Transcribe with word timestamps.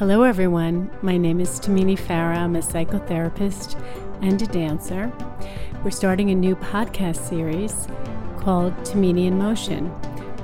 Hello, 0.00 0.22
everyone. 0.22 0.90
My 1.02 1.18
name 1.18 1.40
is 1.40 1.60
Tamini 1.60 1.94
Farah. 1.94 2.38
I'm 2.38 2.56
a 2.56 2.60
psychotherapist 2.60 3.78
and 4.22 4.40
a 4.40 4.46
dancer. 4.46 5.12
We're 5.84 5.90
starting 5.90 6.30
a 6.30 6.34
new 6.34 6.56
podcast 6.56 7.28
series 7.28 7.86
called 8.38 8.72
Tamini 8.78 9.26
in 9.26 9.36
Motion. 9.36 9.92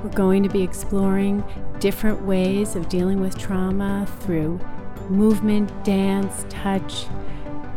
We're 0.03 0.11
going 0.11 0.43
to 0.43 0.49
be 0.49 0.61
exploring 0.61 1.43
different 1.79 2.21
ways 2.21 2.75
of 2.75 2.87
dealing 2.87 3.19
with 3.19 3.35
trauma 3.35 4.05
through 4.19 4.59
movement, 5.09 5.71
dance, 5.83 6.45
touch, 6.49 7.07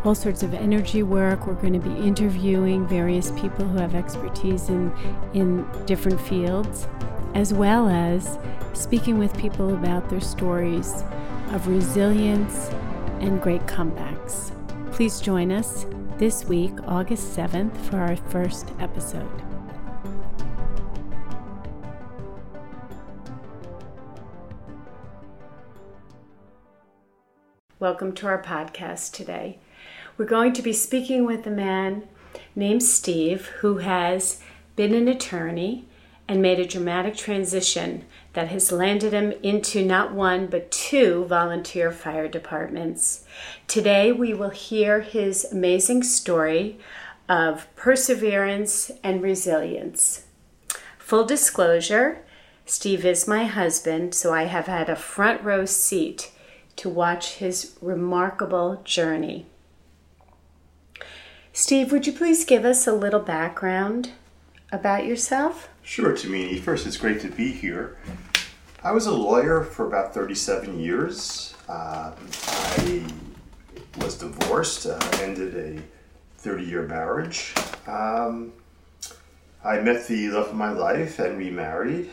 all 0.05 0.15
sorts 0.15 0.43
of 0.43 0.53
energy 0.53 1.03
work. 1.03 1.47
We're 1.47 1.55
going 1.55 1.73
to 1.73 1.79
be 1.79 1.97
interviewing 1.97 2.87
various 2.89 3.31
people 3.31 3.67
who 3.67 3.79
have 3.79 3.95
expertise 3.95 4.69
in, 4.69 4.93
in 5.33 5.67
different 5.87 6.21
fields, 6.21 6.87
as 7.33 7.55
well 7.55 7.89
as 7.89 8.39
speaking 8.75 9.19
with 9.19 9.35
people 9.39 9.73
about 9.73 10.11
their 10.11 10.21
stories 10.21 11.05
of 11.51 11.67
resilience 11.67 12.69
and 13.21 13.43
great 13.43 13.67
comebacks. 13.67 14.53
Please 14.93 15.21
join 15.21 15.51
us 15.51 15.85
this 16.17 16.45
week, 16.45 16.73
August 16.87 17.37
7th, 17.37 17.77
for 17.77 17.97
our 17.97 18.17
first 18.17 18.69
episode. 18.79 19.29
Welcome 27.80 28.13
to 28.13 28.27
our 28.27 28.43
podcast 28.43 29.13
today. 29.13 29.59
We're 30.17 30.27
going 30.27 30.53
to 30.53 30.63
be 30.63 30.73
speaking 30.73 31.25
with 31.25 31.46
a 31.46 31.51
man 31.51 32.07
named 32.55 32.83
Steve 32.83 33.46
who 33.61 33.79
has 33.79 34.41
been 34.77 34.95
an 34.95 35.09
attorney 35.09 35.87
and 36.29 36.41
made 36.41 36.61
a 36.61 36.67
dramatic 36.67 37.17
transition 37.17 38.05
that 38.33 38.49
has 38.49 38.71
landed 38.73 39.13
him 39.13 39.33
into 39.43 39.85
not 39.85 40.13
one 40.13 40.47
but 40.47 40.71
two 40.71 41.25
volunteer 41.25 41.91
fire 41.91 42.29
departments. 42.29 43.25
Today 43.67 44.13
we 44.13 44.33
will 44.35 44.51
hear 44.51 45.01
his 45.01 45.45
amazing 45.51 46.03
story 46.03 46.79
of 47.29 47.67
perseverance 47.77 48.91
and 49.03 49.23
resilience. 49.23 50.27
Full 50.99 51.25
disclosure 51.25 52.25
Steve 52.71 53.05
is 53.05 53.27
my 53.27 53.47
husband, 53.47 54.15
so 54.15 54.33
I 54.33 54.45
have 54.45 54.67
had 54.67 54.89
a 54.89 54.95
front 54.95 55.43
row 55.43 55.65
seat 55.65 56.31
to 56.77 56.89
watch 56.89 57.39
his 57.39 57.77
remarkable 57.83 58.81
journey. 58.85 59.47
Steve, 61.53 61.91
would 61.91 62.07
you 62.07 62.13
please 62.13 62.45
give 62.45 62.65
us 62.65 62.87
a 62.87 62.93
little 62.93 63.19
background 63.19 64.12
about 64.72 65.04
yourself? 65.06 65.69
Sure, 65.82 66.12
Tamini. 66.12 66.59
First, 66.60 66.87
it's 66.87 66.97
great 66.97 67.21
to 67.21 67.28
be 67.28 67.53
here. 67.53 67.99
I 68.82 68.93
was 68.93 69.06
a 69.06 69.12
lawyer 69.12 69.62
for 69.65 69.87
about 69.87 70.15
37 70.15 70.81
years. 70.81 71.54
Um, 71.69 72.15
I 72.47 73.04
was 73.99 74.16
divorced, 74.16 74.87
uh, 74.87 74.99
ended 75.21 75.54
a 75.56 75.82
30 76.38 76.65
year 76.65 76.82
marriage. 76.82 77.54
Um, 77.87 78.53
I 79.62 79.81
met 79.81 80.06
the 80.06 80.28
love 80.31 80.49
of 80.49 80.54
my 80.54 80.71
life 80.71 81.19
and 81.19 81.37
remarried. 81.37 82.10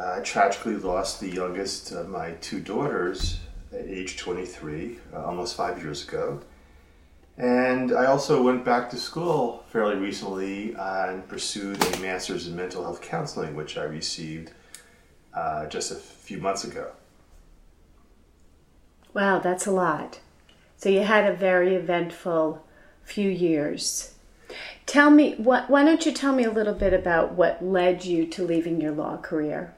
I 0.00 0.20
tragically 0.20 0.76
lost 0.76 1.20
the 1.20 1.28
youngest 1.28 1.92
of 1.92 2.08
my 2.08 2.32
two 2.40 2.60
daughters 2.60 3.40
at 3.72 3.84
age 3.86 4.16
23, 4.16 4.98
uh, 5.12 5.24
almost 5.24 5.56
five 5.56 5.82
years 5.82 6.06
ago. 6.08 6.40
And 7.38 7.92
I 7.92 8.06
also 8.06 8.42
went 8.42 8.64
back 8.64 8.90
to 8.90 8.96
school 8.96 9.64
fairly 9.70 9.94
recently 9.94 10.74
and 10.74 11.26
pursued 11.28 11.82
a 11.94 12.00
master's 12.00 12.48
in 12.48 12.56
mental 12.56 12.82
health 12.82 13.00
counseling, 13.00 13.54
which 13.54 13.78
I 13.78 13.84
received 13.84 14.50
uh, 15.32 15.66
just 15.66 15.92
a 15.92 15.94
few 15.94 16.38
months 16.38 16.64
ago. 16.64 16.90
Wow, 19.14 19.38
that's 19.38 19.66
a 19.66 19.70
lot. 19.70 20.18
So 20.76 20.88
you 20.88 21.02
had 21.02 21.30
a 21.30 21.34
very 21.34 21.76
eventful 21.76 22.64
few 23.04 23.30
years. 23.30 24.14
Tell 24.86 25.10
me, 25.10 25.34
what, 25.36 25.70
why 25.70 25.84
don't 25.84 26.04
you 26.04 26.12
tell 26.12 26.32
me 26.32 26.44
a 26.44 26.50
little 26.50 26.74
bit 26.74 26.92
about 26.92 27.32
what 27.32 27.64
led 27.64 28.04
you 28.04 28.26
to 28.26 28.44
leaving 28.44 28.80
your 28.80 28.92
law 28.92 29.16
career? 29.16 29.74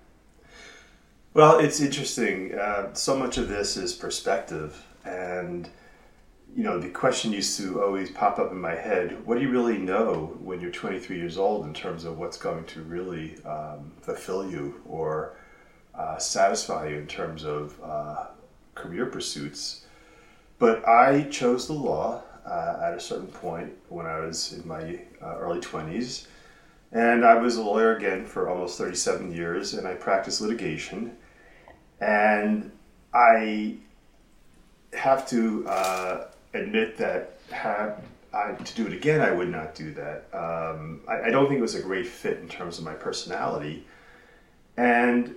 Well, 1.34 1.58
it's 1.58 1.80
interesting. 1.80 2.54
Uh, 2.54 2.94
so 2.94 3.16
much 3.16 3.36
of 3.36 3.48
this 3.48 3.76
is 3.76 3.92
perspective. 3.92 4.84
And 5.04 5.68
you 6.56 6.64
know, 6.64 6.78
the 6.78 6.88
question 6.88 7.32
used 7.32 7.56
to 7.58 7.82
always 7.82 8.10
pop 8.10 8.38
up 8.38 8.50
in 8.50 8.60
my 8.60 8.74
head 8.74 9.24
what 9.24 9.36
do 9.36 9.42
you 9.42 9.50
really 9.50 9.78
know 9.78 10.36
when 10.40 10.60
you're 10.60 10.70
23 10.70 11.16
years 11.16 11.38
old 11.38 11.64
in 11.64 11.72
terms 11.72 12.04
of 12.04 12.18
what's 12.18 12.36
going 12.36 12.64
to 12.64 12.82
really 12.82 13.42
um, 13.44 13.92
fulfill 14.00 14.50
you 14.50 14.80
or 14.86 15.36
uh, 15.94 16.18
satisfy 16.18 16.88
you 16.88 16.96
in 16.96 17.06
terms 17.06 17.44
of 17.44 17.78
uh, 17.82 18.26
career 18.74 19.06
pursuits? 19.06 19.86
But 20.58 20.86
I 20.86 21.22
chose 21.30 21.66
the 21.66 21.72
law 21.72 22.22
uh, 22.44 22.80
at 22.82 22.94
a 22.94 23.00
certain 23.00 23.28
point 23.28 23.72
when 23.88 24.06
I 24.06 24.20
was 24.20 24.52
in 24.52 24.66
my 24.66 25.00
uh, 25.22 25.36
early 25.38 25.60
20s. 25.60 26.26
And 26.92 27.24
I 27.24 27.34
was 27.34 27.56
a 27.56 27.62
lawyer 27.62 27.96
again 27.96 28.26
for 28.26 28.48
almost 28.48 28.76
37 28.76 29.32
years, 29.32 29.74
and 29.74 29.86
I 29.86 29.94
practiced 29.94 30.40
litigation. 30.40 31.16
And 32.00 32.72
I 33.14 33.76
have 34.92 35.28
to 35.28 35.68
uh, 35.68 36.24
admit 36.52 36.96
that 36.98 37.38
had 37.50 38.02
I 38.32 38.52
to 38.52 38.74
do 38.74 38.86
it 38.86 38.92
again, 38.92 39.20
I 39.20 39.32
would 39.32 39.48
not 39.48 39.74
do 39.74 39.92
that. 39.94 40.26
Um, 40.32 41.00
I, 41.08 41.22
I, 41.22 41.30
don't 41.30 41.48
think 41.48 41.58
it 41.58 41.62
was 41.62 41.74
a 41.74 41.82
great 41.82 42.06
fit 42.06 42.38
in 42.38 42.48
terms 42.48 42.78
of 42.78 42.84
my 42.84 42.94
personality. 42.94 43.84
And 44.76 45.34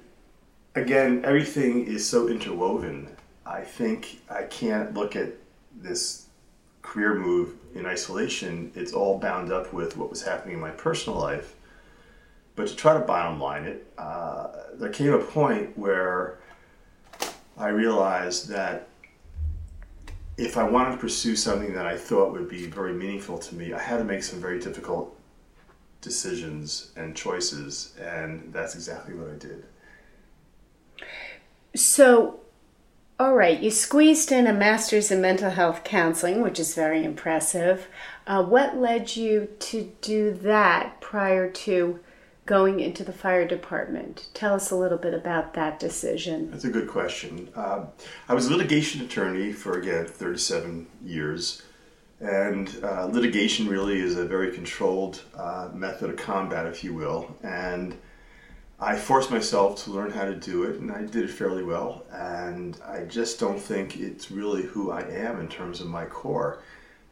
again, 0.75 1.22
everything 1.25 1.88
is 1.88 2.07
so 2.07 2.28
interwoven. 2.28 3.09
I 3.46 3.62
think 3.62 4.22
I 4.29 4.44
can't 4.44 4.94
look 4.94 5.16
at 5.16 5.34
this 5.75 6.28
career 6.84 7.16
move 7.16 7.56
in 7.74 7.85
isolation. 7.85 8.72
It's 8.75 8.94
all 8.94 9.18
bound 9.18 9.51
up 9.51 9.74
with 9.74 9.97
what 9.97 10.12
was 10.12 10.22
happening 10.22 10.56
in 10.56 10.62
my 10.62 10.72
personal 10.72 11.18
life. 11.19 11.56
But 12.56 12.68
to 12.68 12.75
try 12.75 12.94
to 12.94 13.00
bottom 13.00 13.40
line 13.40 13.63
it, 13.63 13.91
uh, 13.97 14.50
there 14.75 14.90
came 14.90 15.13
a 15.13 15.19
point 15.19 15.75
where 15.75 16.38
I 17.57 17.69
realized 17.69 18.50
that 18.50 18.88
if 20.38 20.57
I 20.57 20.63
wanted 20.63 20.91
to 20.94 20.97
pursue 20.97 21.35
something 21.35 21.73
that 21.73 21.85
I 21.85 21.97
thought 21.97 22.31
would 22.31 22.49
be 22.49 22.67
very 22.67 22.94
meaningful 22.94 23.38
to 23.38 23.55
me, 23.55 23.73
I 23.73 23.79
had 23.79 23.97
to 23.97 24.03
make 24.03 24.23
some 24.23 24.41
very 24.41 24.59
difficult 24.59 25.16
decisions 26.01 26.91
and 26.95 27.16
choices, 27.16 27.95
and 27.99 28.51
that's 28.51 28.75
exactly 28.75 29.13
what 29.13 29.29
I 29.29 29.35
did. 29.35 29.66
So, 31.75 32.39
all 33.19 33.35
right, 33.35 33.59
you 33.59 33.71
squeezed 33.71 34.31
in 34.31 34.47
a 34.47 34.53
master's 34.53 35.11
in 35.11 35.21
mental 35.21 35.51
health 35.51 35.83
counseling, 35.83 36.41
which 36.41 36.59
is 36.59 36.75
very 36.75 37.03
impressive. 37.03 37.88
Uh, 38.25 38.44
what 38.44 38.77
led 38.77 39.15
you 39.15 39.50
to 39.59 39.91
do 40.01 40.31
that 40.31 41.00
prior 41.00 41.50
to 41.50 42.00
going 42.46 42.80
into 42.80 43.04
the 43.04 43.14
fire 43.14 43.48
department. 43.48 44.28
Tell 44.34 44.54
us 44.54 44.72
a 44.72 44.76
little 44.76 44.98
bit 44.98 45.14
about 45.14 45.54
that 45.54 45.80
decision. 45.80 46.52
That's 46.52 46.66
a 46.66 46.70
good 46.70 46.90
question. 46.90 47.50
Uh, 47.56 47.86
I 48.28 48.34
was 48.34 48.48
a 48.48 48.52
litigation 48.52 49.02
attorney 49.02 49.54
for, 49.54 49.80
again, 49.80 50.06
37 50.06 50.88
years. 51.04 51.62
And 52.20 52.80
uh, 52.84 53.06
litigation 53.06 53.68
really 53.68 54.00
is 54.00 54.18
a 54.18 54.26
very 54.26 54.52
controlled 54.52 55.22
uh, 55.36 55.70
method 55.74 56.09
of 56.09 56.18
combat, 56.18 56.66
if 56.66 56.84
you 56.84 56.94
will. 56.94 57.36
And 57.44 57.98
I 58.80 58.98
forced 58.98 59.31
myself 59.31 59.84
to 59.84 59.92
learn 59.92 60.12
how 60.12 60.25
to 60.25 60.36
do 60.36 60.64
it, 60.64 60.80
and 60.80 60.92
I 60.92 61.04
did 61.04 61.24
it 61.24 61.30
fairly 61.30 61.64
well. 61.64 62.06
And 62.12 62.78
I 62.86 63.04
just 63.06 63.40
don't 63.40 63.60
think 63.60 63.98
it's 63.98 64.31
really 64.31 64.64
who 64.64 64.92
I 64.92 65.02
am 65.02 65.39
in 65.39 65.48
terms 65.48 65.80
of 65.80 65.88
my 65.88 66.06
core. 66.06 66.62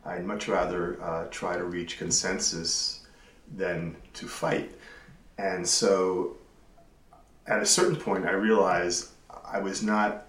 I'd 0.05 0.25
much 0.25 0.47
rather 0.47 1.01
uh, 1.01 1.27
try 1.29 1.55
to 1.55 1.63
reach 1.63 1.97
consensus 1.97 3.05
than 3.55 3.95
to 4.13 4.27
fight. 4.27 4.73
And 5.41 5.67
so 5.67 6.37
at 7.47 7.61
a 7.61 7.65
certain 7.65 7.95
point, 7.95 8.25
I 8.25 8.31
realized 8.31 9.09
I 9.43 9.59
was 9.59 9.81
not 9.81 10.27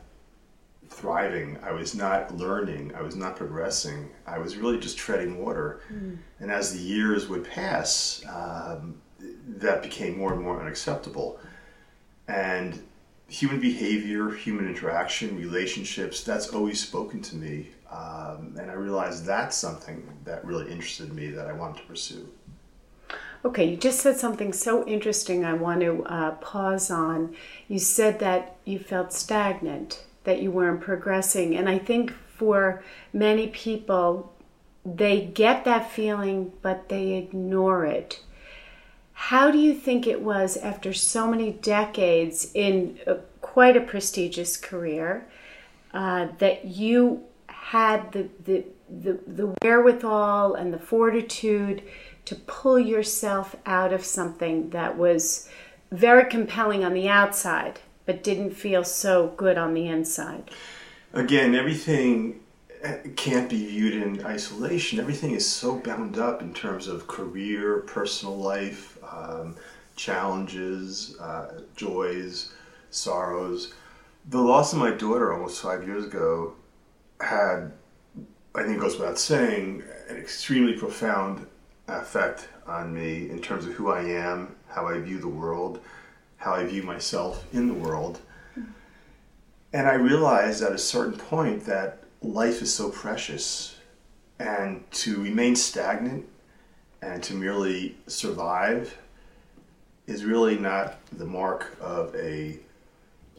thriving. 0.89 1.59
I 1.63 1.73
was 1.73 1.95
not 1.95 2.35
learning. 2.35 2.95
I 2.95 3.03
was 3.03 3.15
not 3.15 3.37
progressing. 3.37 4.09
I 4.27 4.39
was 4.39 4.57
really 4.57 4.79
just 4.79 4.97
treading 4.97 5.45
water. 5.45 5.83
Mm. 5.93 6.19
And 6.41 6.51
as 6.51 6.73
the 6.73 6.81
years 6.81 7.29
would 7.29 7.45
pass, 7.45 8.25
um, 8.29 9.01
that 9.47 9.83
became 9.83 10.17
more 10.17 10.33
and 10.33 10.43
more 10.43 10.61
unacceptable. 10.61 11.39
And 12.29 12.83
human 13.29 13.61
behavior, 13.61 14.31
human 14.31 14.67
interaction, 14.67 15.37
relationships, 15.37 16.23
that's 16.23 16.49
always 16.49 16.81
spoken 16.81 17.21
to 17.23 17.37
me. 17.37 17.69
Um, 17.91 18.57
and 18.59 18.71
I 18.71 18.75
realized 18.75 19.27
that's 19.27 19.57
something 19.57 20.09
that 20.25 20.45
really 20.45 20.71
interested 20.71 21.13
me 21.13 21.29
that 21.31 21.47
I 21.47 21.53
wanted 21.53 21.79
to 21.83 21.87
pursue. 21.87 22.29
Okay, 23.45 23.69
you 23.69 23.77
just 23.77 24.01
said 24.01 24.17
something 24.17 24.53
so 24.53 24.87
interesting 24.87 25.45
I 25.45 25.55
want 25.55 25.81
to 25.81 26.05
uh, 26.05 26.31
pause 26.33 26.91
on. 26.91 27.35
You 27.69 27.79
said 27.79 28.21
that 28.21 28.57
you 28.65 28.79
felt 28.79 29.13
stagnant, 29.13 30.05
that 30.25 30.41
you 30.41 30.51
weren't 30.51 30.81
progressing. 30.81 31.57
And 31.57 31.69
I 31.69 31.79
think 31.79 32.13
for 32.13 32.85
many 33.13 33.49
people, 33.49 34.33
they 34.85 35.21
get 35.21 35.65
that 35.65 35.91
feeling, 35.91 36.53
but 36.63 36.89
they 36.89 37.15
ignore 37.15 37.85
it. 37.85 38.21
How 39.13 39.51
do 39.51 39.59
you 39.59 39.75
think 39.75 40.07
it 40.07 40.23
was 40.23 40.57
after 40.57 40.93
so 40.93 41.29
many 41.29 41.53
decades 41.53 42.51
in 42.55 42.99
a, 43.07 43.17
quite 43.41 43.77
a 43.77 43.81
prestigious 43.81 44.57
career? 44.57 45.27
uh, 45.95 46.29
that 46.39 46.65
you 46.65 47.25
had 47.47 48.13
the, 48.13 48.29
the, 48.45 48.65
the, 48.89 49.19
the 49.27 49.55
wherewithal 49.63 50.55
and 50.55 50.73
the 50.73 50.79
fortitude 50.79 51.83
to 52.25 52.35
pull 52.35 52.79
yourself 52.79 53.57
out 53.67 53.93
of 53.93 54.05
something 54.05 54.71
that 54.71 54.97
was 54.97 55.49
very 55.91 56.25
compelling 56.31 56.85
on 56.85 56.95
the 56.95 57.09
outside, 57.09 57.81
but 58.07 58.23
didn't 58.23 58.53
feel 58.53 58.85
so 58.85 59.29
good 59.37 59.59
on 59.59 59.75
the 59.75 59.89
inside? 59.89 60.51
Again, 61.13 61.55
everything 61.55 62.41
can't 63.17 63.49
be 63.49 63.67
viewed 63.67 64.03
in 64.03 64.25
isolation. 64.25 64.99
Everything 64.99 65.33
is 65.33 65.49
so 65.49 65.79
bound 65.79 66.19
up 66.19 66.43
in 66.43 66.53
terms 66.53 66.89
of 66.89 67.07
career, 67.07 67.81
personal 67.81 68.37
life, 68.37 68.99
um, 69.09 69.57
challenges, 69.95 71.17
uh, 71.21 71.61
joys, 71.77 72.53
sorrows. 72.91 73.75
The 74.31 74.41
loss 74.41 74.73
of 74.73 74.79
my 74.79 74.91
daughter 74.91 75.33
almost 75.33 75.63
five 75.63 75.87
years 75.87 76.05
ago 76.05 76.55
had, 77.21 77.73
I 78.55 78.65
think, 78.65 78.81
goes 78.81 78.99
without 78.99 79.19
saying, 79.19 79.83
an 80.09 80.17
extremely 80.17 80.73
profound 80.73 81.47
effect 81.89 82.49
on 82.67 82.95
me 82.95 83.29
in 83.31 83.41
terms 83.41 83.67
of 83.67 83.73
who 83.75 83.91
I 83.91 84.03
am, 84.03 84.55
how 84.69 84.87
I 84.87 84.99
view 84.99 85.19
the 85.19 85.29
world, 85.29 85.81
how 86.37 86.55
I 86.55 86.65
view 86.65 86.83
myself 86.83 87.45
in 87.53 87.69
the 87.69 87.75
world. 87.75 88.21
And 89.73 89.89
I 89.89 89.95
realized 89.95 90.63
at 90.63 90.73
a 90.73 90.79
certain 90.79 91.19
point 91.19 91.65
that 91.67 92.03
life 92.21 92.63
is 92.63 92.73
so 92.73 92.91
precious, 92.91 93.77
and 94.39 94.91
to 94.93 95.23
remain 95.23 95.57
stagnant 95.57 96.27
and 97.01 97.23
to 97.23 97.35
merely 97.35 97.97
survive 98.07 98.97
is 100.07 100.25
really 100.25 100.59
not 100.59 100.99
the 101.13 101.25
mark 101.25 101.77
of 101.81 102.15
a 102.17 102.59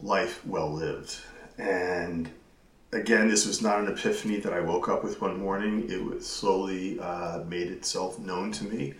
life 0.00 0.44
well 0.46 0.72
lived. 0.72 1.16
And 1.58 2.30
again, 2.94 3.28
this 3.28 3.46
was 3.46 3.60
not 3.60 3.80
an 3.80 3.88
epiphany 3.88 4.36
that 4.38 4.52
I 4.52 4.60
woke 4.60 4.88
up 4.88 5.02
with 5.02 5.20
one 5.20 5.38
morning. 5.38 5.90
It 5.90 6.02
was 6.02 6.26
slowly 6.26 6.98
uh, 7.00 7.40
made 7.46 7.68
itself 7.68 8.18
known 8.18 8.52
to 8.52 8.64
me. 8.64 8.94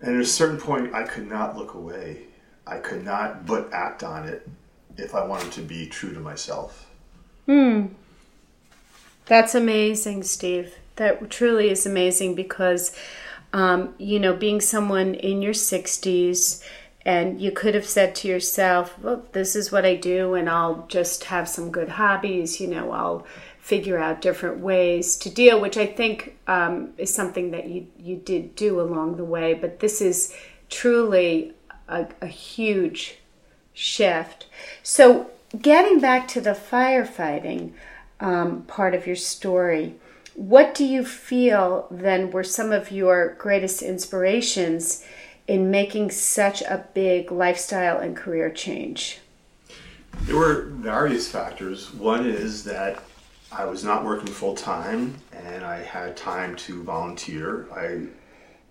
And 0.00 0.16
at 0.16 0.22
a 0.22 0.26
certain 0.26 0.58
point, 0.58 0.94
I 0.94 1.04
could 1.04 1.28
not 1.28 1.56
look 1.56 1.74
away. 1.74 2.24
I 2.66 2.78
could 2.78 3.04
not 3.04 3.46
but 3.46 3.72
act 3.72 4.02
on 4.02 4.28
it 4.28 4.48
if 4.96 5.14
I 5.14 5.24
wanted 5.24 5.52
to 5.52 5.62
be 5.62 5.86
true 5.86 6.12
to 6.12 6.20
myself. 6.20 6.90
Hmm. 7.46 7.86
That's 9.26 9.54
amazing, 9.54 10.22
Steve. 10.24 10.74
That 10.96 11.30
truly 11.30 11.70
is 11.70 11.86
amazing 11.86 12.34
because, 12.34 12.94
um, 13.52 13.94
you 13.98 14.20
know, 14.20 14.34
being 14.34 14.60
someone 14.60 15.14
in 15.14 15.42
your 15.42 15.54
60s, 15.54 16.62
and 17.04 17.40
you 17.40 17.50
could 17.50 17.74
have 17.74 17.86
said 17.86 18.14
to 18.16 18.28
yourself, 18.28 18.98
well, 18.98 19.24
this 19.32 19.54
is 19.54 19.70
what 19.70 19.84
I 19.84 19.94
do, 19.96 20.34
and 20.34 20.48
I'll 20.48 20.86
just 20.88 21.24
have 21.24 21.48
some 21.48 21.70
good 21.70 21.90
hobbies, 21.90 22.60
you 22.60 22.66
know, 22.66 22.92
I'll 22.92 23.26
figure 23.58 23.98
out 23.98 24.20
different 24.20 24.60
ways 24.60 25.16
to 25.16 25.30
deal, 25.30 25.60
which 25.60 25.76
I 25.76 25.86
think 25.86 26.36
um, 26.46 26.92
is 26.98 27.14
something 27.14 27.50
that 27.52 27.68
you, 27.68 27.86
you 27.98 28.16
did 28.16 28.54
do 28.56 28.80
along 28.80 29.16
the 29.16 29.24
way. 29.24 29.54
But 29.54 29.80
this 29.80 30.00
is 30.00 30.34
truly 30.68 31.54
a, 31.88 32.06
a 32.20 32.26
huge 32.26 33.18
shift. 33.72 34.46
So, 34.82 35.30
getting 35.60 36.00
back 36.00 36.28
to 36.28 36.40
the 36.40 36.50
firefighting, 36.50 37.72
um, 38.20 38.62
part 38.62 38.94
of 38.94 39.06
your 39.06 39.16
story. 39.16 39.96
What 40.34 40.74
do 40.74 40.84
you 40.84 41.04
feel 41.04 41.86
then 41.90 42.30
were 42.30 42.44
some 42.44 42.72
of 42.72 42.90
your 42.90 43.34
greatest 43.38 43.82
inspirations 43.82 45.04
in 45.46 45.70
making 45.70 46.10
such 46.10 46.62
a 46.62 46.86
big 46.94 47.30
lifestyle 47.30 47.98
and 47.98 48.16
career 48.16 48.50
change? 48.50 49.18
There 50.22 50.36
were 50.36 50.66
various 50.70 51.28
factors. 51.28 51.92
One 51.92 52.26
is 52.26 52.64
that 52.64 53.02
I 53.52 53.64
was 53.64 53.84
not 53.84 54.04
working 54.04 54.28
full 54.28 54.54
time 54.54 55.14
and 55.32 55.64
I 55.64 55.82
had 55.82 56.16
time 56.16 56.56
to 56.56 56.82
volunteer. 56.82 57.66
I, 57.72 58.06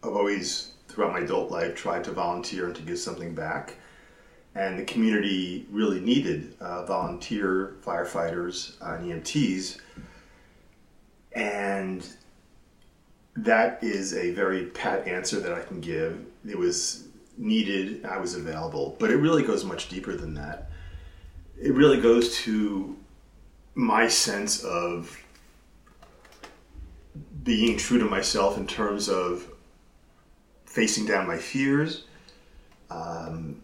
have 0.05 0.15
always, 0.15 0.71
throughout 0.87 1.13
my 1.13 1.19
adult 1.19 1.51
life, 1.51 1.75
tried 1.75 2.03
to 2.05 2.11
volunteer 2.11 2.67
and 2.67 2.75
to 2.75 2.81
give 2.81 2.99
something 2.99 3.33
back 3.33 3.75
and 4.55 4.77
the 4.77 4.85
community 4.85 5.65
really 5.71 5.99
needed 5.99 6.55
uh, 6.59 6.85
volunteer 6.85 7.75
firefighters 7.83 8.75
and 8.81 9.11
EMTs. 9.11 9.77
And 11.35 12.07
that 13.35 13.83
is 13.83 14.13
a 14.13 14.31
very 14.31 14.65
pat 14.65 15.07
answer 15.07 15.39
that 15.39 15.53
I 15.53 15.61
can 15.61 15.81
give. 15.81 16.25
It 16.47 16.57
was 16.57 17.07
needed, 17.37 18.05
I 18.05 18.17
was 18.19 18.35
available, 18.35 18.95
but 18.99 19.09
it 19.09 19.17
really 19.17 19.43
goes 19.43 19.65
much 19.65 19.89
deeper 19.89 20.15
than 20.15 20.35
that. 20.35 20.69
It 21.59 21.73
really 21.73 21.99
goes 21.99 22.37
to 22.39 22.95
my 23.75 24.07
sense 24.07 24.63
of 24.63 25.19
being 27.43 27.77
true 27.77 27.99
to 27.99 28.05
myself 28.05 28.57
in 28.57 28.67
terms 28.67 29.09
of 29.09 29.49
facing 30.65 31.05
down 31.05 31.27
my 31.27 31.37
fears, 31.37 32.05
um, 32.89 33.61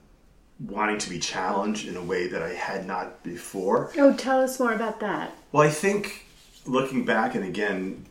wanting 0.59 0.97
to 0.97 1.09
be 1.09 1.19
challenged 1.19 1.87
in 1.87 1.95
a 1.95 2.03
way 2.03 2.27
that 2.27 2.41
I 2.41 2.53
had 2.53 2.85
not 2.85 3.23
before. 3.23 3.91
Oh, 3.97 4.13
tell 4.13 4.41
us 4.41 4.59
more 4.59 4.73
about 4.73 4.99
that. 4.99 5.33
Well, 5.51 5.65
I 5.65 5.69
think 5.69 6.25
looking 6.65 7.05
back, 7.05 7.35
and 7.35 7.45
again, 7.45 8.05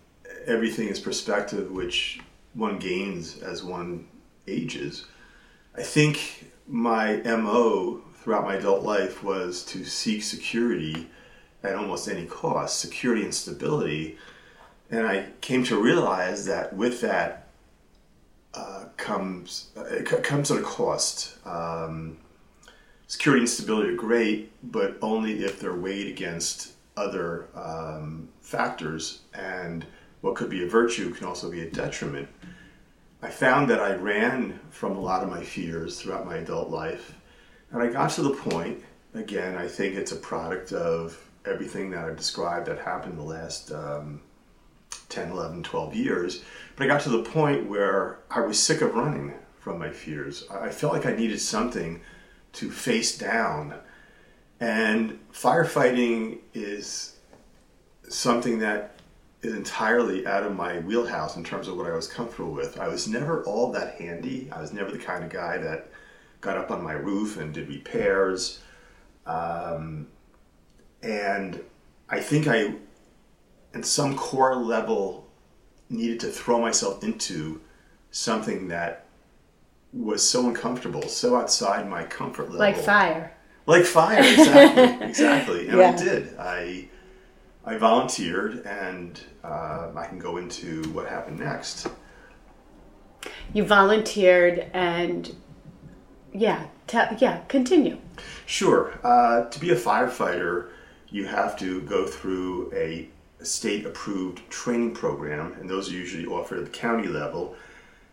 everything 0.47 0.89
is 0.89 1.01
perspective, 1.01 1.71
which 1.71 2.21
one 2.55 2.79
gains 2.79 3.39
as 3.41 3.63
one 3.63 4.07
ages. 4.47 5.07
I 5.77 5.83
think 5.83 6.51
my 6.67 7.17
MO 7.25 8.03
throughout 8.15 8.45
my 8.45 8.57
adult 8.57 8.83
life 8.83 9.23
was 9.23 9.65
to 9.65 9.85
seek 9.85 10.23
security 10.23 11.09
at 11.63 11.75
almost 11.75 12.09
any 12.09 12.27
cost, 12.27 12.79
security 12.79 13.23
and 13.23 13.35
stability. 13.35 14.19
And 14.91 15.07
I 15.07 15.29
came 15.41 15.65
to 15.65 15.81
realize 15.81 16.47
that 16.47 16.75
with 16.75 17.01
that 17.03 17.49
uh, 18.55 18.87
comes 18.97 19.71
it 19.77 20.07
comes 20.25 20.51
at 20.51 20.59
a 20.59 20.63
cost. 20.63 21.37
Um, 21.47 22.19
security 23.07 23.43
and 23.43 23.49
stability 23.49 23.91
are 23.91 23.97
great, 23.97 24.53
but 24.73 24.97
only 25.03 25.45
if 25.45 25.61
they're 25.61 25.75
weighed 25.75 26.09
against 26.09 26.73
other 26.97 27.47
um, 27.55 28.29
factors. 28.41 29.21
And 29.35 29.87
what 30.21 30.35
could 30.35 30.51
be 30.51 30.65
a 30.65 30.69
virtue 30.69 31.13
can 31.15 31.27
also 31.27 31.51
be 31.51 31.61
a 31.61 31.71
detriment. 31.71 32.29
I 33.23 33.31
found 33.31 33.69
that 33.71 33.81
I 33.81 33.95
ran 33.95 34.61
from 34.71 34.97
a 34.97 35.01
lot 35.01 35.23
of 35.23 35.29
my 35.29 35.43
fears 35.43 36.01
throughout 36.01 36.27
my 36.27 36.37
adult 36.37 36.71
life. 36.71 37.15
And 37.71 37.83
I 37.83 37.89
got 37.89 38.11
to 38.13 38.23
the 38.23 38.31
point, 38.31 38.83
again, 39.15 39.57
I 39.57 39.69
think 39.69 39.95
it's 39.95 40.13
a 40.13 40.17
product 40.17 40.73
of 40.73 41.19
everything 41.45 41.91
that 41.91 42.05
I've 42.05 42.17
described 42.17 42.67
that 42.67 42.79
happened 42.79 43.13
in 43.13 43.19
the 43.19 43.25
last 43.25 43.73
um, 43.73 44.21
10, 45.09 45.33
11, 45.33 45.63
12 45.63 45.95
years. 45.95 46.45
But 46.77 46.85
I 46.85 46.87
got 46.87 47.01
to 47.03 47.11
the 47.11 47.23
point 47.23 47.69
where 47.69 48.21
I 48.31 48.41
was 48.41 48.59
sick 48.59 48.83
of 48.83 48.95
running 48.95 49.35
from 49.59 49.79
my 49.79 49.91
fears. 49.91 50.45
I 50.51 50.71
felt 50.71 50.93
like 50.93 51.07
I 51.07 51.15
needed 51.15 51.41
something 51.41 52.01
to 52.55 52.71
face 52.71 53.19
down. 53.19 53.75
And 54.61 55.19
firefighting 55.33 56.39
is 56.55 57.17
something 58.09 58.61
that 58.61 58.98
entirely 59.43 60.27
out 60.27 60.43
of 60.43 60.55
my 60.55 60.81
wheelhouse 60.81 61.37
in 61.37 61.45
terms 61.45 61.69
of 61.69 61.77
what 61.77 61.87
I 61.87 61.95
was 61.95 62.09
comfortable 62.09 62.53
with. 62.53 62.79
I 62.79 62.89
was 62.89 63.07
never 63.07 63.45
all 63.45 63.71
that 63.73 63.95
handy. 63.95 64.51
I 64.53 64.61
was 64.61 64.73
never 64.73 64.91
the 64.91 64.99
kind 64.99 65.25
of 65.25 65.31
guy 65.31 65.59
that 65.59 65.91
got 66.41 66.57
up 66.57 66.71
on 66.71 66.83
my 66.83 66.93
roof 66.93 67.37
and 67.37 67.53
did 67.55 67.69
repairs. 67.69 68.61
Um, 69.27 70.09
and 71.03 71.63
I 72.09 72.21
think 72.21 72.49
I, 72.49 72.75
at 73.75 73.85
some 73.85 74.17
core 74.17 74.57
level, 74.57 75.29
needed 75.89 76.21
to 76.21 76.29
throw 76.29 76.61
myself 76.61 77.05
into 77.05 77.61
something 78.11 78.69
that 78.69 79.07
was 79.93 80.29
so 80.29 80.49
uncomfortable, 80.49 81.03
so 81.03 81.37
outside 81.37 81.89
my 81.89 82.05
comfort 82.05 82.45
level. 82.45 82.59
Like 82.59 82.77
fire. 82.77 83.35
Like 83.67 83.85
fire, 83.85 84.21
exactly, 84.21 85.07
exactly. 85.09 85.69
And 85.69 85.79
yeah. 85.79 85.91
I 85.91 85.97
did. 85.97 86.37
I 86.39 86.89
I 87.69 87.77
volunteered, 87.77 88.65
and 88.65 89.21
uh, 89.45 89.91
I 89.95 90.07
can 90.07 90.19
go 90.19 90.39
into 90.39 90.85
what 90.85 91.07
happened 91.07 91.41
next. 91.41 91.87
You 93.53 93.65
volunteered, 93.65 94.71
and 94.73 95.37
yeah, 96.33 96.65
yeah, 97.19 97.43
continue. 97.49 97.99
Sure. 98.47 98.99
Uh, 99.05 99.51
to 99.51 99.61
be 99.61 99.69
a 99.69 99.77
firefighter, 99.77 100.71
you 101.11 101.27
have 101.27 101.59
to 101.59 101.83
go 101.83 102.07
through 102.07 102.73
a 102.73 103.11
state 103.45 103.85
approved 103.85 104.49
training 104.49 104.95
program, 104.95 105.53
and 105.61 105.69
those 105.69 105.91
are 105.91 105.95
usually 105.95 106.25
offered 106.25 106.61
at 106.61 106.65
the 106.65 106.71
county 106.71 107.07
level. 107.07 107.55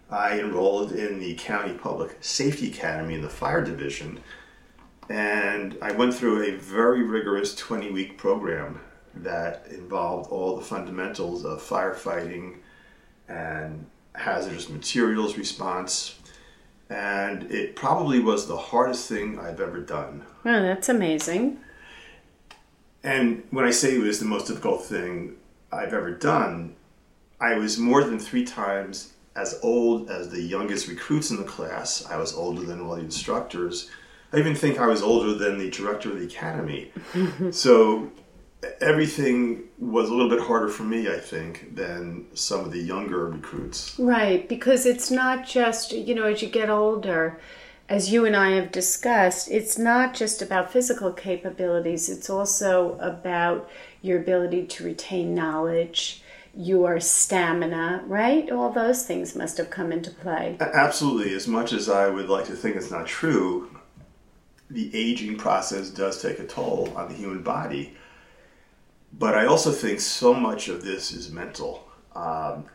I 0.09 0.37
enrolled 0.37 0.91
in 0.91 1.17
the 1.17 1.33
County 1.35 1.75
Public 1.75 2.17
Safety 2.19 2.71
Academy 2.71 3.13
in 3.13 3.21
the 3.21 3.29
fire 3.29 3.63
division, 3.63 4.19
and 5.07 5.77
I 5.81 5.93
went 5.93 6.13
through 6.13 6.43
a 6.43 6.57
very 6.57 7.03
rigorous 7.03 7.55
20 7.55 7.91
week 7.91 8.17
program 8.17 8.81
that 9.17 9.67
involved 9.69 10.31
all 10.31 10.55
the 10.55 10.63
fundamentals 10.63 11.45
of 11.45 11.61
firefighting 11.61 12.57
and 13.27 13.85
hazardous 14.13 14.69
materials 14.69 15.37
response. 15.37 16.15
And 16.89 17.51
it 17.51 17.75
probably 17.75 18.19
was 18.19 18.47
the 18.47 18.57
hardest 18.57 19.09
thing 19.09 19.39
I've 19.39 19.59
ever 19.59 19.79
done. 19.79 20.23
Oh, 20.45 20.61
that's 20.61 20.89
amazing. 20.89 21.59
And 23.03 23.43
when 23.51 23.65
I 23.65 23.71
say 23.71 23.95
it 23.95 24.01
was 24.01 24.19
the 24.19 24.25
most 24.25 24.47
difficult 24.47 24.83
thing 24.83 25.37
I've 25.71 25.93
ever 25.93 26.11
done, 26.11 26.75
I 27.39 27.55
was 27.55 27.77
more 27.77 28.03
than 28.03 28.19
three 28.19 28.45
times 28.45 29.13
as 29.35 29.59
old 29.61 30.09
as 30.09 30.29
the 30.29 30.41
youngest 30.41 30.87
recruits 30.87 31.29
in 31.29 31.37
the 31.37 31.43
class. 31.43 32.05
I 32.05 32.17
was 32.17 32.33
older 32.33 32.61
than 32.61 32.81
all 32.81 32.95
the 32.95 33.01
instructors. 33.01 33.89
I 34.31 34.37
even 34.37 34.55
think 34.55 34.79
I 34.79 34.87
was 34.87 35.01
older 35.01 35.33
than 35.33 35.57
the 35.57 35.69
director 35.69 36.11
of 36.11 36.19
the 36.19 36.25
academy. 36.25 36.91
so 37.51 38.11
everything 38.81 39.63
was 39.77 40.09
a 40.09 40.13
little 40.13 40.29
bit 40.29 40.41
harder 40.41 40.69
for 40.69 40.83
me, 40.83 41.09
I 41.09 41.19
think, 41.19 41.75
than 41.75 42.25
some 42.33 42.61
of 42.61 42.71
the 42.71 42.79
younger 42.79 43.29
recruits. 43.29 43.97
Right, 43.99 44.47
because 44.47 44.85
it's 44.85 45.11
not 45.11 45.47
just, 45.47 45.91
you 45.91 46.15
know, 46.15 46.25
as 46.25 46.41
you 46.41 46.49
get 46.49 46.69
older, 46.69 47.39
as 47.87 48.11
you 48.11 48.25
and 48.25 48.35
I 48.35 48.51
have 48.51 48.71
discussed, 48.71 49.49
it's 49.51 49.77
not 49.77 50.13
just 50.13 50.41
about 50.41 50.71
physical 50.71 51.11
capabilities, 51.11 52.09
it's 52.09 52.29
also 52.29 52.97
about 52.99 53.69
your 54.01 54.19
ability 54.19 54.65
to 54.67 54.83
retain 54.83 55.35
knowledge, 55.35 56.23
your 56.55 56.99
stamina, 56.99 58.03
right? 58.07 58.49
All 58.49 58.71
those 58.71 59.05
things 59.05 59.35
must 59.35 59.57
have 59.57 59.69
come 59.69 59.91
into 59.91 60.09
play. 60.09 60.57
Absolutely. 60.59 61.33
As 61.35 61.47
much 61.47 61.73
as 61.73 61.89
I 61.89 62.07
would 62.07 62.29
like 62.29 62.45
to 62.45 62.55
think 62.55 62.75
it's 62.75 62.91
not 62.91 63.05
true, 63.05 63.69
the 64.69 64.89
aging 64.95 65.37
process 65.37 65.89
does 65.89 66.21
take 66.21 66.39
a 66.39 66.47
toll 66.47 66.91
on 66.95 67.09
the 67.09 67.13
human 67.13 67.43
body. 67.43 67.95
But 69.17 69.35
I 69.35 69.45
also 69.45 69.71
think 69.71 70.01
so 70.01 70.33
much 70.33 70.67
of 70.67 70.83
this 70.83 71.11
is 71.13 71.31
mental. 71.31 71.87
Um, 72.13 72.65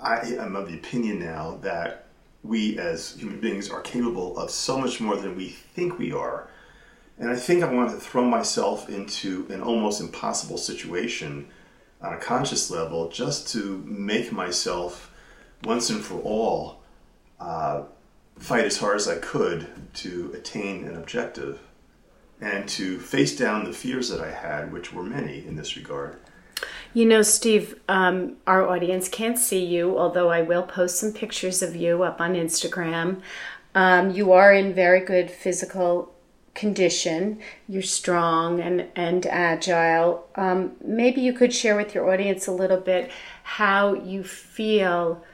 I 0.00 0.34
am 0.38 0.56
of 0.56 0.68
the 0.68 0.74
opinion 0.74 1.20
now 1.20 1.58
that 1.62 2.06
we 2.42 2.78
as 2.78 3.12
human 3.12 3.40
beings 3.40 3.70
are 3.70 3.80
capable 3.80 4.36
of 4.36 4.50
so 4.50 4.78
much 4.78 5.00
more 5.00 5.16
than 5.16 5.36
we 5.36 5.48
think 5.48 5.98
we 5.98 6.12
are. 6.12 6.48
And 7.18 7.30
I 7.30 7.36
think 7.36 7.62
I 7.62 7.72
want 7.72 7.90
to 7.90 7.96
throw 7.96 8.24
myself 8.24 8.88
into 8.88 9.46
an 9.48 9.62
almost 9.62 10.00
impossible 10.00 10.58
situation 10.58 11.48
on 12.02 12.12
a 12.12 12.18
conscious 12.18 12.70
level 12.70 13.08
just 13.08 13.48
to 13.52 13.82
make 13.86 14.32
myself 14.32 15.12
once 15.62 15.88
and 15.88 16.04
for 16.04 16.20
all 16.20 16.82
uh, 17.38 17.84
fight 18.38 18.64
as 18.64 18.78
hard 18.78 18.96
as 18.96 19.08
I 19.08 19.18
could 19.18 19.68
to 19.94 20.32
attain 20.34 20.84
an 20.84 20.96
objective 20.96 21.60
and 22.44 22.68
to 22.68 23.00
face 23.00 23.34
down 23.34 23.64
the 23.64 23.72
fears 23.72 24.10
that 24.10 24.20
I 24.20 24.30
had, 24.30 24.70
which 24.70 24.92
were 24.92 25.02
many 25.02 25.46
in 25.46 25.56
this 25.56 25.76
regard. 25.76 26.20
You 26.92 27.06
know, 27.06 27.22
Steve, 27.22 27.80
um, 27.88 28.36
our 28.46 28.68
audience 28.68 29.08
can't 29.08 29.38
see 29.38 29.64
you, 29.64 29.98
although 29.98 30.28
I 30.28 30.42
will 30.42 30.62
post 30.62 30.98
some 30.98 31.12
pictures 31.12 31.62
of 31.62 31.74
you 31.74 32.02
up 32.02 32.20
on 32.20 32.34
Instagram. 32.34 33.22
Um, 33.74 34.10
you 34.10 34.32
are 34.32 34.52
in 34.52 34.74
very 34.74 35.00
good 35.00 35.30
physical 35.30 36.14
condition. 36.54 37.40
You're 37.66 37.82
strong 37.82 38.60
and, 38.60 38.86
and 38.94 39.26
agile. 39.26 40.28
Um, 40.36 40.72
maybe 40.84 41.22
you 41.22 41.32
could 41.32 41.52
share 41.52 41.76
with 41.76 41.94
your 41.94 42.12
audience 42.12 42.46
a 42.46 42.52
little 42.52 42.80
bit 42.80 43.10
how 43.42 43.94
you 43.94 44.22
feel 44.22 45.24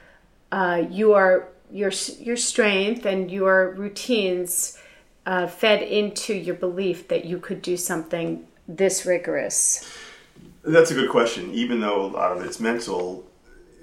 uh, 0.51 0.83
your, 0.89 1.49
your, 1.69 1.91
your 2.19 2.37
strength 2.37 3.05
and 3.05 3.29
your 3.29 3.71
routines 3.73 4.77
uh, 5.25 5.47
fed 5.47 5.81
into 5.81 6.33
your 6.33 6.55
belief 6.55 7.07
that 7.07 7.25
you 7.25 7.37
could 7.39 7.61
do 7.61 7.77
something 7.77 8.45
this 8.67 9.05
rigorous. 9.05 9.91
That's 10.63 10.91
a 10.91 10.93
good 10.93 11.09
question. 11.09 11.51
Even 11.53 11.81
though 11.81 12.05
a 12.05 12.07
lot 12.07 12.37
of 12.37 12.43
it's 12.43 12.59
mental, 12.59 13.27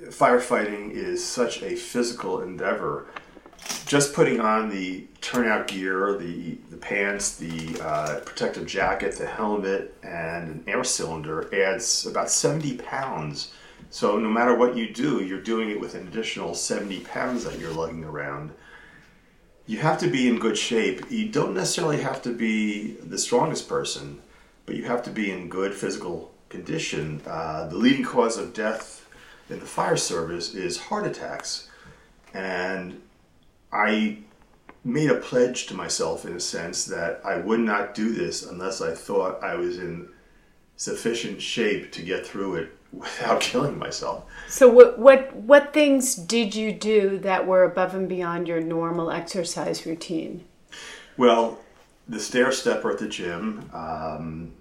firefighting 0.07 0.93
is 0.93 1.25
such 1.25 1.63
a 1.63 1.75
physical 1.75 2.41
endeavor 2.41 3.07
just 3.87 4.15
putting 4.15 4.41
on 4.41 4.69
the 4.69 5.07
turnout 5.21 5.67
gear, 5.67 6.17
the 6.19 6.59
the 6.71 6.77
pants, 6.77 7.37
the 7.37 7.81
uh, 7.83 8.21
protective 8.21 8.67
jacket, 8.67 9.17
the 9.17 9.27
helmet, 9.27 9.97
and 10.03 10.49
an 10.49 10.65
air 10.67 10.85
cylinder 10.85 11.49
adds 11.55 12.07
about 12.07 12.31
70 12.31 12.77
pounds. 12.79 13.53
So 13.91 14.19
no 14.19 14.29
matter 14.29 14.55
what 14.55 14.77
you 14.77 14.93
do, 14.93 15.25
you're 15.25 15.41
doing 15.41 15.71
it 15.71 15.81
with 15.81 15.95
an 15.95 16.07
additional 16.07 16.55
70 16.55 17.01
pounds 17.01 17.45
that 17.45 17.59
you're 17.59 17.73
lugging 17.73 18.05
around. 18.05 18.53
You 19.69 19.77
have 19.81 19.99
to 19.99 20.09
be 20.09 20.27
in 20.27 20.39
good 20.39 20.57
shape. 20.57 21.11
You 21.11 21.29
don't 21.29 21.53
necessarily 21.53 22.01
have 22.01 22.23
to 22.23 22.33
be 22.33 22.93
the 22.93 23.19
strongest 23.19 23.69
person, 23.69 24.23
but 24.65 24.77
you 24.77 24.85
have 24.85 25.03
to 25.03 25.11
be 25.11 25.31
in 25.31 25.51
good 25.51 25.75
physical 25.75 26.33
condition. 26.49 27.21
Uh, 27.27 27.69
the 27.69 27.77
leading 27.77 28.03
cause 28.03 28.39
of 28.39 28.55
death 28.55 29.07
in 29.51 29.61
the 29.61 29.67
fire 29.67 29.99
service 29.99 30.55
is 30.55 30.79
heart 30.79 31.07
attacks. 31.07 31.69
And 32.33 33.03
I 33.71 34.21
made 34.85 35.11
a 35.11 35.17
pledge 35.17 35.67
to 35.67 35.75
myself 35.75 36.25
in 36.25 36.33
a 36.33 36.41
sense 36.41 36.87
that 36.87 37.21
I 37.23 37.37
would 37.37 37.61
not 37.61 37.95
do 37.95 38.15
this 38.15 38.43
unless 38.43 38.81
I 38.81 38.95
thought 38.95 39.45
I 39.45 39.57
was 39.57 39.79
in 39.79 40.09
sufficient 40.77 41.43
shape 41.43 41.93
to 41.93 42.01
get 42.01 42.27
through 42.27 42.55
it 42.55 42.78
without 42.93 43.41
killing 43.49 43.79
myself. 43.79 44.25
So 44.49 44.69
what 44.69 44.99
what 44.99 45.35
what 45.35 45.73
things 45.73 46.15
did 46.15 46.55
you 46.55 46.73
do 46.73 47.19
that 47.19 47.47
were 47.47 47.65
above 47.65 47.95
and 47.95 48.09
beyond 48.09 48.49
your 48.49 48.61
normal 48.61 49.11
exercise 49.11 49.87
routine? 49.87 50.45
Well, 51.17 51.59
the 52.09 52.21
stair 52.21 52.53
stepper 52.53 52.93
at 52.93 52.99
the 52.99 53.09
gym, 53.09 53.69
um, 53.73 54.53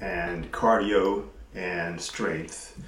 and 0.00 0.50
cardio 0.52 1.24
and 1.54 2.00
strength, 2.00 2.78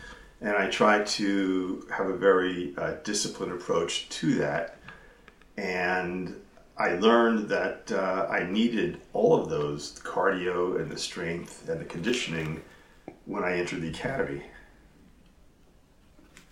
and 0.41 0.55
I 0.55 0.69
tried 0.69 1.07
to 1.07 1.87
have 1.91 2.07
a 2.07 2.17
very 2.17 2.75
uh, 2.77 2.95
disciplined 3.03 3.53
approach 3.53 4.09
to 4.11 4.35
that 4.37 4.79
and 5.59 6.41
I 6.79 6.93
learned 6.95 7.49
that 7.49 7.91
uh, 7.91 8.29
I 8.31 8.45
needed 8.45 9.01
all 9.13 9.35
of 9.35 9.51
those 9.51 9.93
the 9.93 10.03
cardio 10.03 10.81
and 10.81 10.91
the 10.91 10.99
strength 10.99 11.69
and 11.69 11.81
the 11.81 11.85
conditioning 11.85 12.63
when 13.27 13.43
I 13.43 13.59
entered 13.59 13.83
the 13.83 13.89
academy. 13.89 14.43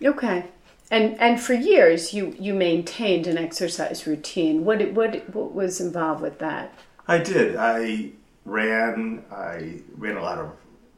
Okay. 0.03 0.45
And 0.89 1.19
and 1.19 1.39
for 1.39 1.53
years 1.53 2.13
you 2.13 2.35
you 2.39 2.53
maintained 2.53 3.27
an 3.27 3.37
exercise 3.37 4.07
routine. 4.07 4.63
What 4.63 4.91
what 4.93 5.29
what 5.33 5.53
was 5.53 5.81
involved 5.81 6.21
with 6.21 6.39
that? 6.39 6.73
I 7.07 7.17
did. 7.17 7.55
I 7.57 8.11
ran. 8.45 9.23
I 9.31 9.81
ran 9.97 10.17
a 10.17 10.21
lot 10.21 10.37
of 10.37 10.51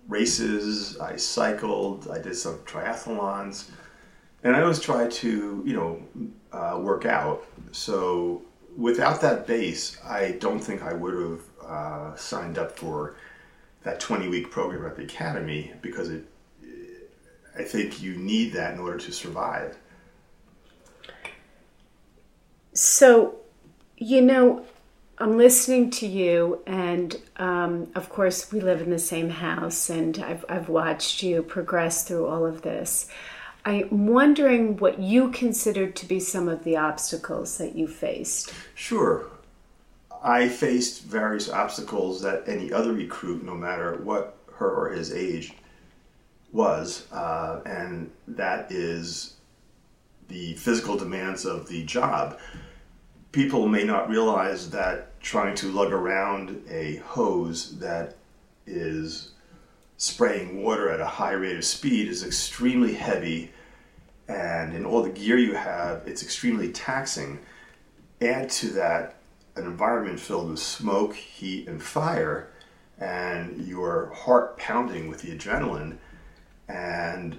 races. 0.07 0.99
I 0.99 1.15
cycled. 1.15 2.07
I 2.11 2.19
did 2.19 2.35
some 2.35 2.59
triathlons, 2.59 3.69
and 4.43 4.55
I 4.55 4.61
always 4.61 4.79
try 4.79 5.07
to 5.07 5.63
you 5.65 5.73
know 5.73 6.03
uh, 6.51 6.79
work 6.79 7.05
out. 7.05 7.45
So 7.71 8.43
without 8.77 9.21
that 9.21 9.47
base, 9.47 9.97
I 10.05 10.31
don't 10.39 10.59
think 10.59 10.83
I 10.83 10.93
would 10.93 11.13
have 11.13 11.41
uh, 11.67 12.15
signed 12.15 12.57
up 12.57 12.77
for 12.77 13.15
that 13.83 13.99
20 13.99 14.27
week 14.27 14.51
program 14.51 14.85
at 14.85 14.95
the 14.95 15.03
academy 15.03 15.73
because 15.81 16.09
it. 16.09 16.25
I 17.59 17.63
think 17.63 18.01
you 18.01 18.15
need 18.15 18.53
that 18.53 18.73
in 18.73 18.79
order 18.79 18.97
to 18.99 19.11
survive. 19.11 19.77
So, 22.71 23.35
you 23.97 24.21
know, 24.21 24.65
I'm 25.17 25.35
listening 25.35 25.91
to 25.91 26.07
you, 26.07 26.63
and 26.65 27.17
um, 27.35 27.91
of 27.95 28.07
course, 28.07 28.53
we 28.53 28.61
live 28.61 28.81
in 28.81 28.91
the 28.91 28.97
same 28.97 29.29
house, 29.29 29.89
and 29.89 30.17
I've, 30.19 30.45
I've 30.47 30.69
watched 30.69 31.21
you 31.21 31.43
progress 31.43 32.05
through 32.05 32.27
all 32.27 32.45
of 32.45 32.61
this. 32.61 33.09
I'm 33.65 34.07
wondering 34.07 34.77
what 34.77 34.99
you 34.99 35.29
considered 35.31 35.97
to 35.97 36.05
be 36.05 36.21
some 36.21 36.47
of 36.47 36.63
the 36.63 36.77
obstacles 36.77 37.57
that 37.57 37.75
you 37.75 37.89
faced. 37.89 38.53
Sure. 38.73 39.27
I 40.23 40.47
faced 40.47 41.03
various 41.03 41.49
obstacles 41.49 42.21
that 42.21 42.47
any 42.47 42.71
other 42.71 42.93
recruit, 42.93 43.43
no 43.43 43.55
matter 43.55 43.97
what 43.97 44.37
her 44.53 44.71
or 44.71 44.91
his 44.91 45.11
age 45.11 45.55
was, 46.51 47.11
uh, 47.11 47.61
and 47.65 48.11
that 48.27 48.71
is 48.71 49.35
the 50.27 50.53
physical 50.53 50.97
demands 50.97 51.45
of 51.45 51.67
the 51.67 51.83
job. 51.85 52.39
People 53.31 53.67
may 53.67 53.83
not 53.83 54.09
realize 54.09 54.69
that 54.71 55.19
trying 55.21 55.55
to 55.55 55.71
lug 55.71 55.91
around 55.91 56.63
a 56.69 56.97
hose 56.97 57.77
that 57.79 58.15
is 58.65 59.31
spraying 59.97 60.63
water 60.63 60.89
at 60.89 60.99
a 60.99 61.05
high 61.05 61.33
rate 61.33 61.57
of 61.57 61.65
speed 61.65 62.07
is 62.07 62.23
extremely 62.23 62.93
heavy 62.93 63.51
and 64.29 64.75
in 64.75 64.85
all 64.85 65.01
the 65.01 65.09
gear 65.09 65.37
you 65.39 65.55
have, 65.55 66.03
it's 66.05 66.21
extremely 66.21 66.71
taxing. 66.71 67.39
Add 68.21 68.49
to 68.51 68.67
that 68.73 69.15
an 69.55 69.65
environment 69.65 70.19
filled 70.19 70.51
with 70.51 70.59
smoke, 70.59 71.15
heat, 71.15 71.67
and 71.67 71.81
fire, 71.81 72.51
and 72.99 73.67
your 73.67 74.13
heart 74.13 74.57
pounding 74.57 75.07
with 75.09 75.21
the 75.21 75.35
adrenaline. 75.35 75.97
And 76.69 77.37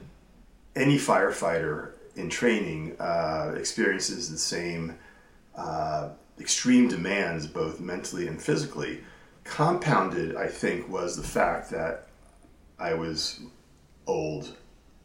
any 0.76 0.98
firefighter 0.98 1.92
in 2.16 2.28
training 2.28 2.96
uh, 3.00 3.54
experiences 3.56 4.30
the 4.30 4.38
same 4.38 4.98
uh, 5.56 6.10
extreme 6.38 6.88
demands, 6.88 7.46
both 7.46 7.80
mentally 7.80 8.26
and 8.26 8.40
physically. 8.40 9.02
Compounded, 9.44 10.36
I 10.36 10.48
think, 10.48 10.88
was 10.88 11.16
the 11.16 11.22
fact 11.22 11.70
that 11.70 12.08
I 12.78 12.94
was 12.94 13.40
old 14.06 14.56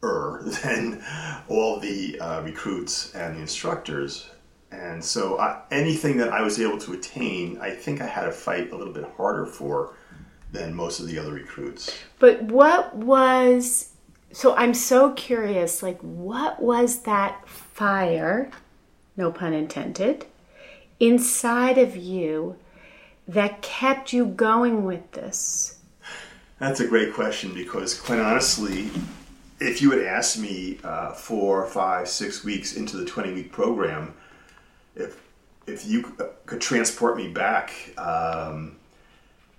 than 0.62 1.02
all 1.48 1.80
the 1.80 2.20
uh, 2.20 2.42
recruits 2.42 3.12
and 3.14 3.36
the 3.36 3.40
instructors. 3.40 4.30
And 4.70 5.04
so 5.04 5.36
uh, 5.36 5.62
anything 5.70 6.16
that 6.18 6.28
I 6.28 6.42
was 6.42 6.60
able 6.60 6.78
to 6.78 6.92
attain, 6.92 7.58
I 7.60 7.70
think 7.70 8.00
I 8.00 8.06
had 8.06 8.26
to 8.26 8.32
fight 8.32 8.70
a 8.70 8.76
little 8.76 8.92
bit 8.92 9.04
harder 9.16 9.46
for 9.46 9.94
than 10.52 10.74
most 10.74 11.00
of 11.00 11.08
the 11.08 11.18
other 11.18 11.32
recruits. 11.32 11.98
But 12.20 12.42
what 12.42 12.94
was 12.94 13.95
so 14.32 14.54
I'm 14.56 14.74
so 14.74 15.12
curious 15.12 15.82
like 15.82 16.00
what 16.00 16.62
was 16.62 17.00
that 17.00 17.48
fire, 17.48 18.50
no 19.16 19.32
pun 19.32 19.52
intended, 19.52 20.26
inside 21.00 21.78
of 21.78 21.96
you 21.96 22.56
that 23.28 23.62
kept 23.62 24.12
you 24.12 24.26
going 24.26 24.84
with 24.84 25.12
this? 25.12 25.78
That's 26.58 26.80
a 26.80 26.86
great 26.86 27.12
question 27.12 27.52
because, 27.52 27.98
quite 27.98 28.18
honestly, 28.18 28.90
if 29.60 29.82
you 29.82 29.90
had 29.90 30.02
asked 30.02 30.38
me 30.38 30.78
uh, 30.84 31.12
four, 31.12 31.66
five, 31.66 32.08
six 32.08 32.44
weeks 32.44 32.76
into 32.76 32.96
the 32.96 33.04
20 33.04 33.32
week 33.32 33.52
program, 33.52 34.14
if 34.94 35.20
if 35.66 35.84
you 35.84 36.16
could 36.46 36.60
transport 36.60 37.16
me 37.16 37.28
back, 37.28 37.72
um, 37.98 38.76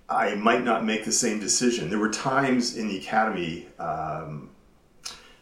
I 0.08 0.34
might 0.36 0.64
not 0.64 0.84
make 0.84 1.04
the 1.04 1.12
same 1.12 1.38
decision. 1.38 1.90
There 1.90 1.98
were 1.98 2.10
times 2.10 2.76
in 2.76 2.88
the 2.88 2.96
academy 2.96 3.66
um, 3.78 4.48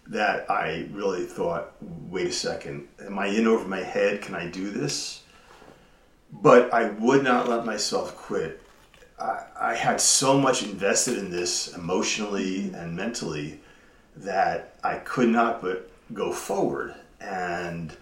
that 0.08 0.50
I 0.50 0.88
really 0.92 1.24
thought, 1.24 1.72
wait 1.80 2.28
a 2.28 2.32
second, 2.32 2.88
am 3.04 3.18
I 3.18 3.26
in 3.26 3.46
over 3.46 3.66
my 3.66 3.80
head? 3.80 4.22
Can 4.22 4.34
I 4.34 4.46
do 4.46 4.70
this? 4.70 5.22
But 6.32 6.72
I 6.72 6.90
would 6.90 7.24
not 7.24 7.48
let 7.48 7.64
myself 7.64 8.16
quit. 8.16 8.62
I, 9.18 9.44
I 9.58 9.74
had 9.74 10.00
so 10.00 10.38
much 10.38 10.62
invested 10.62 11.18
in 11.18 11.30
this 11.30 11.74
emotionally 11.74 12.72
and 12.74 12.94
mentally 12.94 13.60
that 14.16 14.76
I 14.82 14.96
could 14.98 15.28
not 15.28 15.60
but 15.60 15.90
go 16.12 16.32
forward. 16.32 16.94
And 17.20 17.96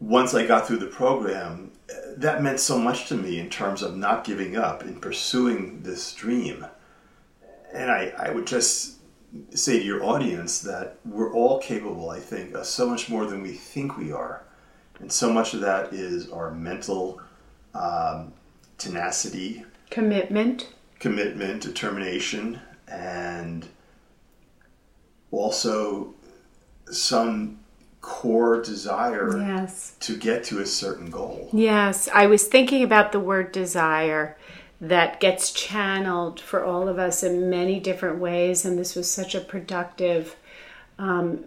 once 0.00 0.34
I 0.34 0.46
got 0.46 0.66
through 0.66 0.78
the 0.78 0.86
program, 0.86 1.72
that 2.16 2.42
meant 2.42 2.60
so 2.60 2.78
much 2.78 3.08
to 3.08 3.14
me 3.14 3.38
in 3.38 3.50
terms 3.50 3.82
of 3.82 3.96
not 3.96 4.24
giving 4.24 4.56
up 4.56 4.82
in 4.82 5.00
pursuing 5.00 5.82
this 5.82 6.12
dream. 6.12 6.66
And 7.72 7.90
I, 7.90 8.12
I 8.18 8.30
would 8.30 8.46
just 8.46 8.95
say 9.50 9.78
to 9.78 9.84
your 9.84 10.04
audience 10.04 10.60
that 10.60 10.98
we're 11.04 11.32
all 11.32 11.58
capable, 11.58 12.10
I 12.10 12.20
think, 12.20 12.54
of 12.54 12.66
so 12.66 12.88
much 12.88 13.08
more 13.08 13.26
than 13.26 13.42
we 13.42 13.52
think 13.52 13.96
we 13.96 14.12
are. 14.12 14.42
And 15.00 15.12
so 15.12 15.32
much 15.32 15.54
of 15.54 15.60
that 15.60 15.92
is 15.92 16.30
our 16.30 16.50
mental 16.50 17.20
um, 17.74 18.32
tenacity, 18.78 19.64
commitment, 19.90 20.72
commitment, 20.98 21.62
determination, 21.62 22.60
and 22.88 23.66
also 25.30 26.14
some 26.90 27.58
core 28.00 28.62
desire 28.62 29.36
yes. 29.38 29.96
to 30.00 30.16
get 30.16 30.44
to 30.44 30.60
a 30.60 30.66
certain 30.66 31.10
goal. 31.10 31.50
Yes, 31.52 32.08
I 32.14 32.26
was 32.26 32.46
thinking 32.46 32.82
about 32.82 33.12
the 33.12 33.20
word 33.20 33.52
desire 33.52 34.38
that 34.80 35.20
gets 35.20 35.52
channeled 35.52 36.40
for 36.40 36.64
all 36.64 36.88
of 36.88 36.98
us 36.98 37.22
in 37.22 37.48
many 37.48 37.80
different 37.80 38.18
ways, 38.18 38.64
and 38.64 38.78
this 38.78 38.94
was 38.94 39.10
such 39.10 39.34
a 39.34 39.40
productive, 39.40 40.36
um, 40.98 41.44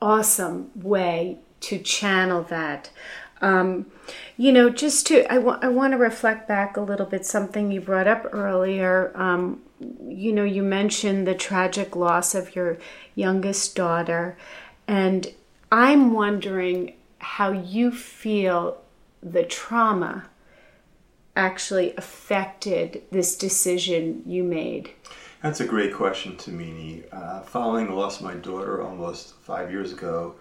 awesome 0.00 0.70
way 0.74 1.38
to 1.60 1.78
channel 1.78 2.42
that. 2.44 2.90
Um, 3.40 3.86
you 4.36 4.52
know, 4.52 4.70
just 4.70 5.06
to, 5.08 5.30
I, 5.32 5.38
wa- 5.38 5.58
I 5.62 5.68
want 5.68 5.92
to 5.92 5.98
reflect 5.98 6.48
back 6.48 6.76
a 6.76 6.80
little 6.80 7.06
bit 7.06 7.26
something 7.26 7.70
you 7.70 7.80
brought 7.80 8.08
up 8.08 8.26
earlier. 8.32 9.12
Um, 9.14 9.62
you 10.08 10.32
know, 10.32 10.44
you 10.44 10.62
mentioned 10.62 11.26
the 11.26 11.34
tragic 11.34 11.94
loss 11.94 12.34
of 12.34 12.56
your 12.56 12.78
youngest 13.14 13.76
daughter, 13.76 14.36
and 14.88 15.32
I'm 15.70 16.12
wondering 16.12 16.94
how 17.18 17.52
you 17.52 17.90
feel 17.90 18.78
the 19.22 19.44
trauma 19.44 20.24
actually 21.38 21.94
affected 21.96 23.02
this 23.12 23.36
decision 23.36 24.22
you 24.26 24.42
made. 24.42 24.90
That's 25.42 25.60
a 25.60 25.64
great 25.64 25.94
question, 25.94 26.36
Tamini. 26.36 27.04
Uh, 27.12 27.42
following 27.42 27.86
the 27.86 27.94
loss 27.94 28.18
of 28.18 28.24
my 28.24 28.34
daughter 28.34 28.82
almost 28.82 29.34
five 29.36 29.70
years 29.70 29.92
ago, 29.92 30.34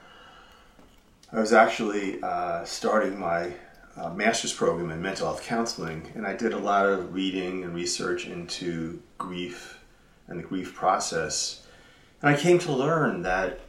I 1.31 1.39
was 1.39 1.53
actually 1.53 2.21
uh, 2.23 2.65
starting 2.65 3.19
my 3.19 3.53
uh, 3.95 4.09
master's 4.09 4.53
program 4.53 4.89
in 4.89 5.01
mental 5.01 5.27
health 5.27 5.43
counseling, 5.43 6.11
and 6.15 6.25
I 6.25 6.35
did 6.35 6.53
a 6.53 6.57
lot 6.57 6.87
of 6.87 7.13
reading 7.13 7.63
and 7.63 7.75
research 7.75 8.25
into 8.25 9.01
grief 9.19 9.79
and 10.27 10.39
the 10.39 10.43
grief 10.43 10.73
process. 10.73 11.65
And 12.21 12.35
I 12.35 12.39
came 12.39 12.57
to 12.59 12.71
learn 12.71 13.21
that 13.21 13.59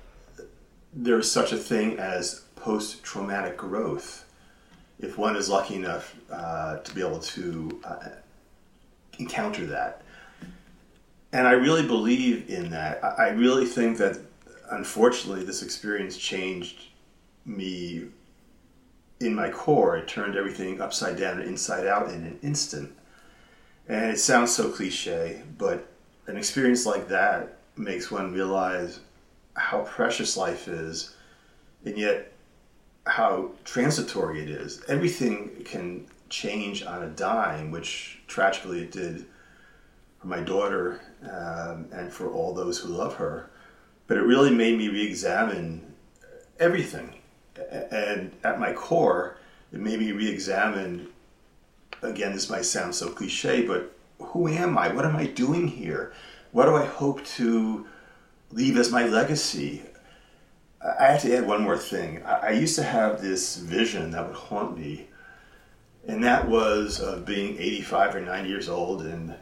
there's 0.95 1.31
such 1.31 1.53
a 1.53 1.59
thing 1.59 1.99
as 1.99 2.45
post 2.57 3.03
traumatic 3.03 3.59
growth. 3.59 4.25
If 5.01 5.17
one 5.17 5.37
is 5.37 5.49
lucky 5.49 5.77
enough 5.77 6.15
uh, 6.31 6.79
to 6.79 6.95
be 6.95 7.01
able 7.01 7.21
to 7.21 7.81
uh, 7.85 8.09
encounter 9.19 9.67
that. 9.67 10.03
And 11.33 11.47
I 11.47 11.53
really 11.53 11.87
believe 11.87 12.49
in 12.49 12.71
that. 12.71 13.05
I 13.05 13.29
really 13.31 13.67
think 13.67 13.99
that 13.99 14.19
unfortunately 14.71 15.45
this 15.45 15.63
experience 15.63 16.17
changed 16.17 16.87
me 17.45 18.07
in 19.21 19.35
my 19.35 19.51
core. 19.51 19.97
It 19.97 20.09
turned 20.09 20.37
everything 20.37 20.81
upside 20.81 21.17
down 21.17 21.41
and 21.41 21.49
inside 21.49 21.87
out 21.87 22.09
in 22.09 22.25
an 22.25 22.39
instant. 22.43 22.93
And 23.89 24.11
it 24.11 24.19
sounds 24.19 24.55
so 24.55 24.71
cliche, 24.71 25.43
but 25.57 25.87
an 26.27 26.37
experience 26.37 26.87
like 26.87 27.09
that 27.09 27.59
makes 27.77 28.11
one 28.11 28.33
realize 28.33 29.01
how 29.55 29.83
precious 29.83 30.37
life 30.37 30.69
is, 30.69 31.15
and 31.85 31.97
yet 31.97 32.33
how 33.09 33.51
transitory 33.65 34.43
it 34.43 34.51
is. 34.51 34.83
Everything 34.89 35.63
can 35.65 36.07
change 36.29 36.85
on 36.85 37.03
a 37.03 37.09
dime, 37.09 37.71
which 37.71 38.21
tragically 38.27 38.83
it 38.83 38.93
did 38.93 39.27
for 40.21 40.27
my 40.27 40.41
daughter 40.41 41.01
um, 41.23 41.87
and 41.93 42.13
for 42.13 42.31
all 42.31 42.55
those 42.55 42.79
who 42.79 42.89
love 42.89 43.15
her. 43.15 43.51
But 44.07 44.19
it 44.19 44.23
really 44.23 44.51
made 44.51 44.79
me 44.79 44.89
re 44.89 45.07
examine 45.07 45.95
everything 46.61 47.19
and 47.71 48.33
at 48.45 48.61
my 48.61 48.73
core, 48.73 49.37
it 49.73 49.81
made 49.81 49.99
me 49.99 50.13
re-examine. 50.13 51.09
Again, 52.03 52.33
this 52.33 52.49
might 52.49 52.65
sound 52.65 52.95
so 52.95 53.11
cliche, 53.11 53.63
but 53.63 53.93
who 54.19 54.49
am 54.49 54.79
I? 54.79 54.89
What 54.93 55.05
am 55.05 55.17
I 55.17 55.27
doing 55.27 55.69
here? 55.69 56.13
What 56.53 56.67
do 56.67 56.77
I 56.77 56.85
hope 56.85 57.25
to 57.37 57.87
leave 58.53 58.77
as 58.77 58.91
my 58.91 59.07
legacy? 59.07 59.83
I 60.81 61.07
have 61.07 61.23
to 61.23 61.37
add 61.37 61.47
one 61.47 61.63
more 61.63 61.77
thing. 61.77 62.23
I 62.25 62.51
used 62.51 62.77
to 62.77 62.85
have 62.85 63.21
this 63.21 63.57
vision 63.57 64.13
that 64.13 64.27
would 64.27 64.37
haunt 64.37 64.79
me, 64.79 65.09
and 66.07 66.23
that 66.23 66.49
was 66.49 67.01
of 67.01 67.25
being 67.25 67.59
85 67.59 68.15
or 68.17 68.21
90 68.21 68.49
years 68.49 68.69
old 68.69 69.03
and 69.03 69.35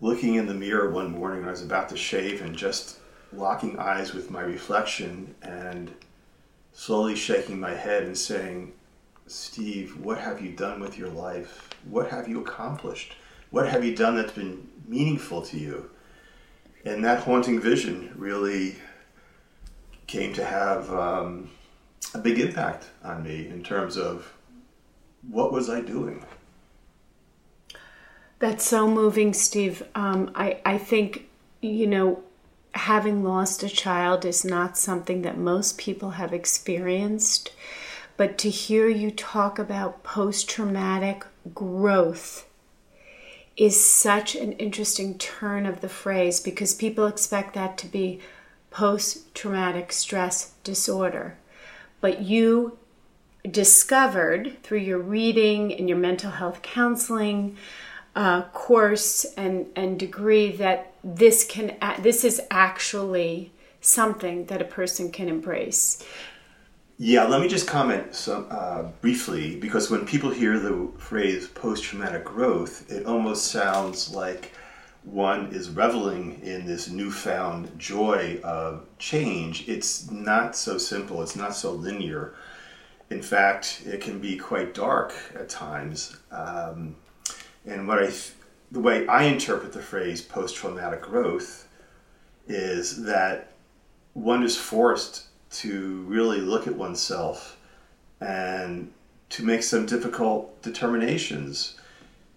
looking 0.00 0.34
in 0.34 0.46
the 0.46 0.54
mirror 0.54 0.90
one 0.90 1.12
morning 1.12 1.40
when 1.40 1.48
I 1.48 1.52
was 1.52 1.62
about 1.62 1.88
to 1.90 1.96
shave 1.96 2.42
and 2.42 2.56
just 2.56 2.98
locking 3.32 3.78
eyes 3.78 4.12
with 4.12 4.30
my 4.30 4.40
reflection 4.40 5.34
and 5.42 5.92
slowly 6.72 7.14
shaking 7.14 7.60
my 7.60 7.74
head 7.74 8.02
and 8.02 8.16
saying, 8.16 8.72
Steve, 9.26 9.96
what 9.98 10.18
have 10.18 10.40
you 10.40 10.50
done 10.50 10.80
with 10.80 10.98
your 10.98 11.08
life? 11.08 11.70
What 11.88 12.10
have 12.10 12.26
you 12.26 12.40
accomplished? 12.40 13.14
What 13.50 13.68
have 13.68 13.84
you 13.84 13.94
done 13.94 14.16
that's 14.16 14.32
been 14.32 14.66
meaningful 14.88 15.42
to 15.42 15.58
you? 15.58 15.90
And 16.84 17.04
that 17.04 17.22
haunting 17.22 17.60
vision 17.60 18.12
really 18.16 18.76
came 20.10 20.32
to 20.34 20.44
have 20.44 20.92
um, 20.92 21.48
a 22.14 22.18
big 22.18 22.40
impact 22.40 22.86
on 23.04 23.22
me 23.22 23.46
in 23.46 23.62
terms 23.62 23.96
of 23.96 24.34
what 25.28 25.52
was 25.52 25.70
I 25.70 25.80
doing? 25.82 26.24
That's 28.40 28.66
so 28.66 28.88
moving, 28.88 29.32
Steve. 29.32 29.84
Um, 29.94 30.32
I, 30.34 30.60
I 30.64 30.78
think, 30.78 31.28
you 31.60 31.86
know, 31.86 32.24
having 32.74 33.22
lost 33.22 33.62
a 33.62 33.68
child 33.68 34.24
is 34.24 34.44
not 34.44 34.76
something 34.76 35.22
that 35.22 35.38
most 35.38 35.78
people 35.78 36.10
have 36.10 36.32
experienced, 36.32 37.52
but 38.16 38.36
to 38.38 38.50
hear 38.50 38.88
you 38.88 39.12
talk 39.12 39.60
about 39.60 40.02
post 40.02 40.50
traumatic 40.50 41.24
growth 41.54 42.46
is 43.56 43.84
such 43.84 44.34
an 44.34 44.52
interesting 44.52 45.16
turn 45.18 45.66
of 45.66 45.82
the 45.82 45.88
phrase 45.88 46.40
because 46.40 46.74
people 46.74 47.06
expect 47.06 47.54
that 47.54 47.78
to 47.78 47.86
be 47.86 48.20
post 48.70 49.34
traumatic 49.34 49.92
stress 49.92 50.52
disorder. 50.64 51.36
But 52.00 52.22
you 52.22 52.78
discovered 53.50 54.62
through 54.62 54.78
your 54.78 54.98
reading 54.98 55.72
and 55.74 55.88
your 55.88 55.98
mental 55.98 56.30
health 56.30 56.62
counseling 56.62 57.56
uh, 58.14 58.42
course 58.52 59.24
and, 59.36 59.66
and 59.76 59.98
degree 59.98 60.52
that 60.52 60.92
this 61.02 61.44
can 61.44 61.76
this 62.00 62.24
is 62.24 62.40
actually 62.50 63.52
something 63.80 64.46
that 64.46 64.60
a 64.60 64.64
person 64.64 65.10
can 65.10 65.28
embrace. 65.28 66.04
Yeah, 66.98 67.24
let 67.24 67.40
me 67.40 67.48
just 67.48 67.66
comment 67.66 68.14
some, 68.14 68.46
uh, 68.50 68.82
briefly 69.00 69.56
because 69.56 69.90
when 69.90 70.04
people 70.04 70.28
hear 70.28 70.58
the 70.58 70.90
phrase 70.98 71.48
post 71.48 71.82
traumatic 71.82 72.24
growth, 72.24 72.90
it 72.90 73.06
almost 73.06 73.46
sounds 73.46 74.14
like 74.14 74.52
one 75.04 75.46
is 75.52 75.70
reveling 75.70 76.40
in 76.42 76.66
this 76.66 76.88
newfound 76.88 77.78
joy 77.78 78.38
of 78.44 78.86
change. 78.98 79.68
It's 79.68 80.10
not 80.10 80.54
so 80.54 80.78
simple, 80.78 81.22
it's 81.22 81.36
not 81.36 81.54
so 81.54 81.72
linear. 81.72 82.34
In 83.08 83.22
fact, 83.22 83.82
it 83.86 84.00
can 84.00 84.20
be 84.20 84.36
quite 84.36 84.74
dark 84.74 85.12
at 85.34 85.48
times. 85.48 86.16
Um, 86.30 86.94
and 87.66 87.88
what 87.88 87.98
I 87.98 88.06
th- 88.06 88.32
the 88.70 88.80
way 88.80 89.06
I 89.08 89.24
interpret 89.24 89.72
the 89.72 89.82
phrase 89.82 90.22
post 90.22 90.54
traumatic 90.54 91.02
growth 91.02 91.66
is 92.46 93.02
that 93.04 93.52
one 94.14 94.42
is 94.42 94.56
forced 94.56 95.26
to 95.50 96.02
really 96.02 96.40
look 96.40 96.66
at 96.66 96.74
oneself 96.74 97.58
and 98.20 98.92
to 99.30 99.44
make 99.44 99.62
some 99.62 99.86
difficult 99.86 100.60
determinations. 100.62 101.79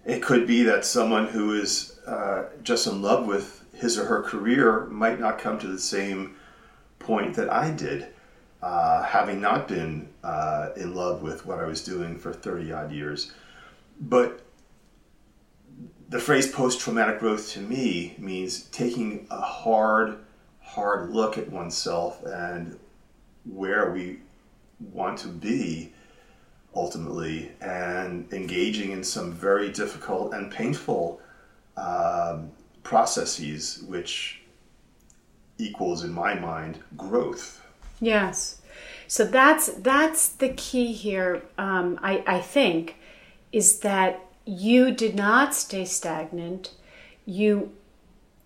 It 0.05 0.21
could 0.21 0.45
be 0.45 0.63
that 0.63 0.85
someone 0.85 1.27
who 1.27 1.53
is 1.53 1.97
uh, 2.05 2.45
just 2.61 2.87
in 2.87 3.01
love 3.01 3.25
with 3.25 3.63
his 3.73 3.97
or 3.97 4.05
her 4.05 4.21
career 4.21 4.85
might 4.85 5.19
not 5.19 5.39
come 5.39 5.57
to 5.59 5.67
the 5.67 5.79
same 5.79 6.35
point 6.99 7.35
that 7.35 7.51
I 7.51 7.71
did, 7.71 8.07
uh, 8.61 9.03
having 9.03 9.41
not 9.41 9.67
been 9.67 10.09
uh, 10.23 10.69
in 10.75 10.93
love 10.93 11.21
with 11.21 11.45
what 11.45 11.59
I 11.59 11.65
was 11.65 11.83
doing 11.83 12.17
for 12.17 12.33
30 12.33 12.71
odd 12.71 12.91
years. 12.91 13.31
But 13.99 14.41
the 16.09 16.19
phrase 16.19 16.51
post 16.51 16.79
traumatic 16.79 17.19
growth 17.19 17.51
to 17.51 17.59
me 17.59 18.15
means 18.17 18.63
taking 18.65 19.25
a 19.31 19.41
hard, 19.41 20.17
hard 20.61 21.11
look 21.11 21.37
at 21.37 21.49
oneself 21.49 22.23
and 22.23 22.77
where 23.45 23.91
we 23.91 24.19
want 24.79 25.17
to 25.19 25.27
be 25.27 25.93
ultimately 26.75 27.51
and 27.61 28.31
engaging 28.33 28.91
in 28.91 29.03
some 29.03 29.31
very 29.31 29.71
difficult 29.71 30.33
and 30.33 30.51
painful 30.51 31.21
um, 31.77 32.51
processes, 32.83 33.83
which 33.87 34.41
equals, 35.57 36.03
in 36.03 36.11
my 36.11 36.33
mind, 36.33 36.79
growth. 36.97 37.61
Yes. 37.99 38.61
So 39.07 39.25
that's 39.25 39.67
that's 39.67 40.29
the 40.29 40.49
key 40.49 40.93
here. 40.93 41.43
Um, 41.57 41.99
I 42.01 42.23
I 42.25 42.39
think 42.39 42.97
is 43.51 43.79
that 43.79 44.19
you 44.45 44.91
did 44.91 45.15
not 45.15 45.53
stay 45.53 45.85
stagnant. 45.85 46.71
You 47.25 47.71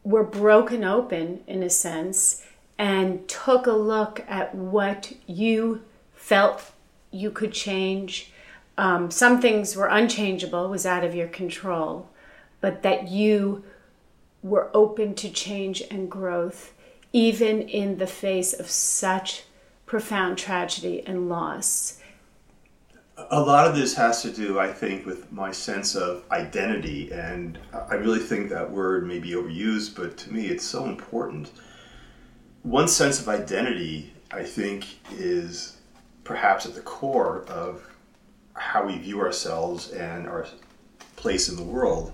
were 0.03 0.23
broken 0.23 0.83
open 0.83 1.41
in 1.47 1.63
a 1.63 1.69
sense 1.69 2.45
and 2.77 3.27
took 3.27 3.65
a 3.65 3.71
look 3.71 4.23
at 4.27 4.53
what 4.53 5.13
you 5.25 5.81
felt 6.13 6.71
you 7.17 7.31
could 7.31 7.51
change. 7.51 8.31
Um, 8.77 9.09
some 9.09 9.41
things 9.41 9.75
were 9.75 9.87
unchangeable, 9.87 10.69
was 10.69 10.85
out 10.85 11.03
of 11.03 11.15
your 11.15 11.27
control, 11.27 12.09
but 12.61 12.83
that 12.83 13.07
you 13.07 13.63
were 14.43 14.69
open 14.73 15.15
to 15.15 15.29
change 15.29 15.81
and 15.89 16.09
growth, 16.09 16.73
even 17.11 17.61
in 17.63 17.97
the 17.97 18.07
face 18.07 18.53
of 18.53 18.69
such 18.69 19.43
profound 19.85 20.37
tragedy 20.37 21.01
and 21.07 21.27
loss. 21.27 21.99
A 23.31 23.41
lot 23.41 23.65
of 23.65 23.75
this 23.75 23.95
has 23.95 24.21
to 24.21 24.31
do, 24.31 24.59
I 24.59 24.71
think, 24.71 25.07
with 25.07 25.31
my 25.31 25.51
sense 25.51 25.95
of 25.95 26.23
identity, 26.29 27.11
and 27.11 27.57
I 27.73 27.95
really 27.95 28.19
think 28.19 28.49
that 28.49 28.69
word 28.69 29.07
may 29.07 29.17
be 29.17 29.31
overused, 29.31 29.95
but 29.95 30.17
to 30.17 30.31
me 30.31 30.47
it's 30.47 30.63
so 30.63 30.85
important. 30.85 31.51
One 32.61 32.87
sense 32.87 33.19
of 33.19 33.27
identity, 33.27 34.13
I 34.29 34.43
think, 34.43 34.99
is 35.17 35.76
perhaps 36.27 36.65
at 36.65 36.75
the 36.75 36.81
core 36.81 37.45
of 37.47 37.89
how 38.53 38.85
we 38.85 38.97
view 38.97 39.21
ourselves 39.21 39.91
and 39.91 40.27
our 40.27 40.45
place 41.15 41.47
in 41.47 41.55
the 41.55 41.63
world. 41.63 42.11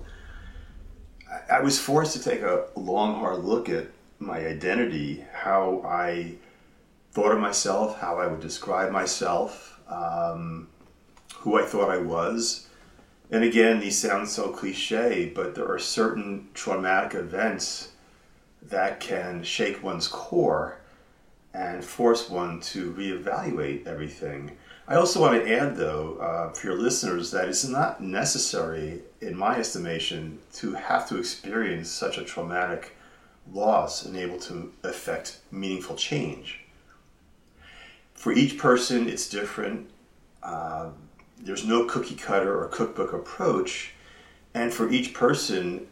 I 1.50 1.60
was 1.60 1.80
forced 1.80 2.12
to 2.12 2.22
take 2.22 2.40
a 2.42 2.66
long, 2.76 3.16
hard 3.16 3.42
look 3.44 3.68
at 3.68 3.88
my 4.20 4.38
identity, 4.46 5.24
how 5.32 5.82
I 5.84 6.34
thought 7.10 7.32
of 7.32 7.40
myself, 7.40 7.98
how 7.98 8.20
I 8.20 8.28
would 8.28 8.40
describe 8.40 8.92
myself, 8.92 9.80
um, 9.88 10.68
who 11.38 11.58
I 11.58 11.64
thought 11.64 11.90
I 11.90 11.98
was. 11.98 12.68
And 13.32 13.42
again, 13.42 13.80
these 13.80 13.98
sound 13.98 14.28
so 14.28 14.50
cliche, 14.50 15.32
but 15.34 15.56
there 15.56 15.66
are 15.66 15.80
certain 15.80 16.50
traumatic 16.54 17.18
events 17.18 17.88
that 18.62 19.00
can 19.00 19.42
shake 19.42 19.82
one's 19.82 20.06
core 20.06 20.78
and 21.54 21.84
force 21.84 22.28
one 22.28 22.60
to 22.60 22.92
reevaluate 22.92 23.86
everything. 23.86 24.56
I 24.86 24.96
also 24.96 25.20
want 25.20 25.42
to 25.42 25.56
add, 25.56 25.76
though, 25.76 26.18
uh, 26.18 26.52
for 26.52 26.66
your 26.66 26.76
listeners, 26.76 27.30
that 27.30 27.48
it's 27.48 27.64
not 27.64 28.02
necessary, 28.02 29.00
in 29.22 29.36
my 29.36 29.56
estimation, 29.58 30.40
to 30.54 30.74
have 30.74 31.08
to 31.08 31.16
experience 31.16 31.88
such 31.88 32.18
a 32.18 32.24
traumatic 32.24 32.96
loss 33.52 34.04
and 34.04 34.16
able 34.16 34.38
to 34.40 34.72
affect 34.82 35.38
meaningful 35.50 35.96
change. 35.96 36.60
For 38.14 38.32
each 38.32 38.58
person, 38.58 39.08
it's 39.08 39.28
different. 39.28 39.88
Uh, 40.42 40.90
there's 41.40 41.64
no 41.64 41.84
cookie 41.86 42.16
cutter 42.16 42.58
or 42.58 42.68
cookbook 42.68 43.12
approach, 43.12 43.92
and 44.54 44.72
for 44.72 44.90
each 44.90 45.14
person, 45.14 45.86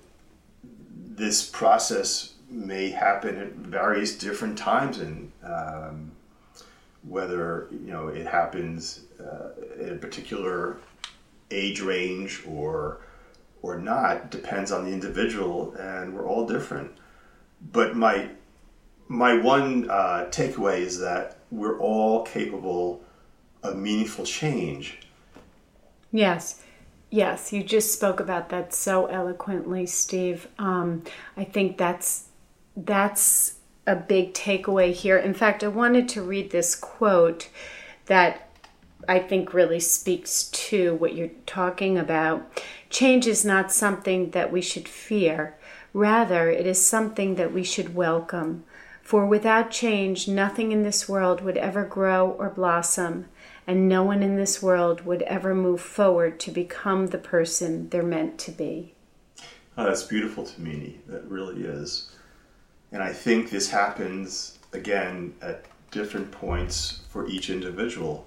this 1.15 1.49
process 1.49 2.32
may 2.53 2.91
happen 2.91 3.39
at 3.39 3.53
various 3.55 4.17
different 4.17 4.59
times 4.59 4.99
and 4.99 5.33
um, 5.43 6.13
whether 7.03 7.69
you 7.71 7.91
know 7.91 8.09
it 8.09 8.27
happens 8.27 9.01
uh, 9.21 9.49
in 9.81 9.91
a 9.91 9.97
particular 9.97 10.77
age 11.51 11.81
range 11.81 12.43
or 12.47 13.01
or 13.63 13.79
not 13.79 14.31
depends 14.31 14.73
on 14.73 14.85
the 14.85 14.91
individual 14.91 15.75
and 15.79 16.15
we're 16.15 16.27
all 16.27 16.47
different. 16.47 16.93
But 17.73 17.97
my 17.97 18.29
my 19.09 19.37
one 19.37 19.91
uh, 19.91 20.29
takeaway 20.31 20.79
is 20.81 21.01
that 21.01 21.39
we're 21.51 21.79
all 21.79 22.23
capable 22.25 23.03
of 23.63 23.77
meaningful 23.77 24.25
change. 24.25 24.99
Yes. 26.11 26.63
Yes 27.11 27.53
you 27.53 27.63
just 27.63 27.93
spoke 27.93 28.21
about 28.21 28.49
that 28.51 28.73
so 28.75 29.07
eloquently 29.07 29.87
steve. 29.87 30.49
Um, 30.59 31.03
i 31.37 31.45
think 31.45 31.77
that's 31.77 32.29
that's 32.77 33.57
a 33.87 33.97
big 33.97 34.35
takeaway 34.35 34.93
here. 34.93 35.19
In 35.19 35.35
fact, 35.35 35.65
I 35.65 35.69
wanted 35.69 36.09
to 36.11 36.23
read 36.23 36.51
this 36.51 36.75
quote 36.75 37.49
that 38.07 38.49
I 39.09 39.19
think 39.19 39.53
really 39.53 39.81
speaks 39.81 40.45
to 40.45 40.95
what 40.95 41.15
you're 41.15 41.31
talking 41.47 41.99
about. 41.99 42.49
Change 42.89 43.27
is 43.27 43.45
not 43.45 43.73
something 43.73 44.31
that 44.31 44.53
we 44.53 44.61
should 44.61 44.89
fear, 44.89 45.57
rather, 45.93 46.51
it 46.51 46.67
is 46.67 46.85
something 46.85 47.35
that 47.35 47.53
we 47.53 47.65
should 47.65 47.95
welcome. 47.95 48.65
For 49.03 49.27
without 49.27 49.71
change, 49.71 50.29
nothing 50.29 50.71
in 50.71 50.85
this 50.85 51.09
world 51.09 51.41
would 51.41 51.57
ever 51.57 51.85
grow 51.85 52.31
or 52.31 52.49
blossom, 52.49 53.27
and 53.67 53.89
no 53.89 54.05
one 54.05 54.23
in 54.23 54.37
this 54.37 54.63
world 54.63 55.05
would 55.05 55.23
ever 55.23 55.55
move 55.55 55.81
forward 55.81 56.39
to 56.41 56.51
become 56.51 57.09
the 57.09 57.19
person 57.19 57.89
they're 57.89 58.03
meant 58.03 58.39
to 58.39 58.53
be. 58.53 58.95
Oh, 59.77 59.85
that's 59.85 60.05
beautiful 60.05 60.45
to 60.45 60.61
me. 60.61 61.01
That 61.09 61.25
really 61.29 61.65
is. 61.65 62.13
And 62.93 63.03
I 63.03 63.13
think 63.13 63.51
this 63.51 63.71
happens 63.71 64.59
again 64.73 65.35
at 65.41 65.65
different 65.91 66.31
points 66.31 67.01
for 67.09 67.27
each 67.27 67.49
individual. 67.49 68.27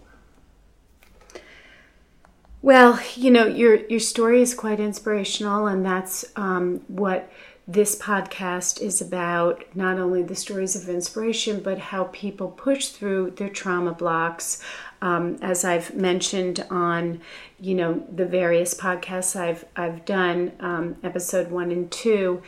Well, 2.62 3.00
you 3.16 3.30
know, 3.30 3.46
your 3.46 3.76
your 3.86 4.00
story 4.00 4.42
is 4.42 4.56
quite 4.56 4.80
inspirational, 4.80 5.68
and 5.68 5.86
that's 5.86 6.26
um, 6.36 6.82
what 6.88 7.32
this 7.68 7.96
podcast 8.00 8.82
is 8.82 9.02
about. 9.02 9.64
Not 9.76 10.00
only 10.00 10.24
the 10.24 10.36
stories 10.36 10.76
of 10.76 10.90
inspiration, 10.90 11.60
but 11.60 11.78
how 11.78 12.06
people 12.06 12.50
push 12.50 12.88
through 12.88 13.32
their 13.38 13.50
trauma 13.50 13.94
blocks. 13.94 14.64
Um, 15.00 15.38
as 15.44 15.64
I've 15.64 15.94
mentioned 15.94 16.66
on, 16.72 17.22
you 17.60 17.76
know, 17.76 18.04
the 18.12 18.26
various 18.26 18.74
podcasts 18.74 19.36
I've 19.36 19.66
I've 19.76 20.04
done, 20.06 20.52
um, 20.60 20.96
episode 21.04 21.52
one 21.52 21.72
and 21.72 21.92
two 21.92 22.42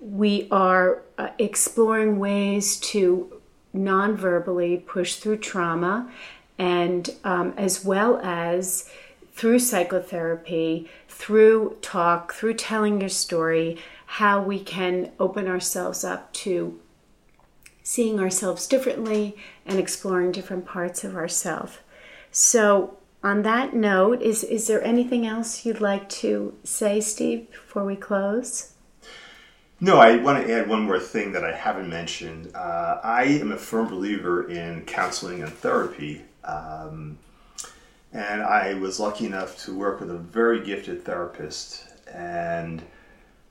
we 0.00 0.48
are 0.50 1.02
uh, 1.18 1.28
exploring 1.38 2.18
ways 2.18 2.76
to 2.78 3.40
non-verbally 3.72 4.78
push 4.78 5.16
through 5.16 5.36
trauma 5.36 6.10
and 6.58 7.10
um, 7.22 7.54
as 7.56 7.84
well 7.84 8.18
as 8.22 8.88
through 9.32 9.58
psychotherapy 9.58 10.88
through 11.08 11.76
talk 11.82 12.32
through 12.32 12.54
telling 12.54 13.00
your 13.00 13.08
story 13.08 13.78
how 14.06 14.42
we 14.42 14.58
can 14.58 15.12
open 15.20 15.46
ourselves 15.46 16.02
up 16.02 16.32
to 16.32 16.80
seeing 17.82 18.18
ourselves 18.18 18.66
differently 18.66 19.36
and 19.64 19.78
exploring 19.78 20.32
different 20.32 20.66
parts 20.66 21.04
of 21.04 21.14
ourselves 21.14 21.78
so 22.30 22.96
on 23.22 23.42
that 23.42 23.74
note 23.74 24.20
is 24.22 24.42
is 24.44 24.66
there 24.66 24.82
anything 24.82 25.26
else 25.26 25.64
you'd 25.64 25.80
like 25.80 26.08
to 26.08 26.54
say 26.64 27.00
steve 27.00 27.50
before 27.50 27.84
we 27.84 27.94
close 27.94 28.69
no, 29.80 29.98
I 29.98 30.16
want 30.16 30.46
to 30.46 30.52
add 30.52 30.68
one 30.68 30.82
more 30.82 31.00
thing 31.00 31.32
that 31.32 31.44
I 31.44 31.52
haven't 31.52 31.88
mentioned. 31.88 32.54
Uh, 32.54 33.00
I 33.02 33.24
am 33.24 33.52
a 33.52 33.56
firm 33.56 33.88
believer 33.88 34.50
in 34.50 34.84
counseling 34.84 35.42
and 35.42 35.52
therapy. 35.52 36.22
Um, 36.44 37.18
and 38.12 38.42
I 38.42 38.74
was 38.74 39.00
lucky 39.00 39.24
enough 39.24 39.56
to 39.64 39.76
work 39.76 40.00
with 40.00 40.10
a 40.10 40.18
very 40.18 40.64
gifted 40.64 41.04
therapist. 41.04 41.86
And 42.12 42.82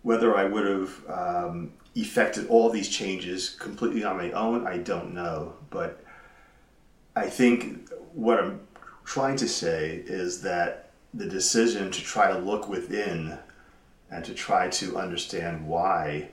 whether 0.04 0.38
I 0.38 0.46
would 0.46 0.66
have 0.66 1.10
um, 1.10 1.74
effected 1.96 2.48
all 2.48 2.70
these 2.70 2.90
changes 2.90 3.50
completely 3.50 4.04
on 4.04 4.18
my 4.18 4.32
own, 4.32 4.68
I 4.68 4.78
don't 4.78 5.14
know. 5.14 5.54
But 5.72 6.04
I 7.16 7.28
think 7.28 7.90
what 8.14 8.40
I'm 8.40 8.62
trying 9.04 9.38
to 9.38 9.48
say 9.48 10.04
is 10.06 10.42
that 10.42 10.92
the 11.14 11.26
decision 11.26 11.90
to 11.90 12.02
try 12.02 12.32
to 12.32 12.38
look 12.38 12.70
within 12.70 13.40
and 14.12 14.26
to 14.26 14.34
try 14.34 14.70
to 14.70 14.98
understand 14.98 15.68
why 15.68 16.30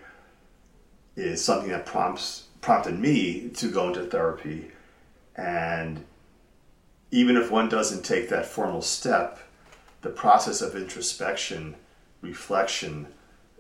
is 1.16 1.44
something 1.44 1.70
that 1.70 1.86
prompts 1.86 2.44
prompted 2.60 2.98
me 2.98 3.48
to 3.50 3.68
go 3.68 3.88
into 3.88 4.04
therapy. 4.04 4.70
And 5.36 6.04
even 7.10 7.36
if 7.36 7.50
one 7.50 7.68
doesn't 7.68 8.04
take 8.04 8.28
that 8.28 8.46
formal 8.46 8.82
step 8.82 9.40
the 10.02 10.12
process 10.12 10.62
of 10.62 10.76
introspection 10.76 11.74
reflection 12.20 13.06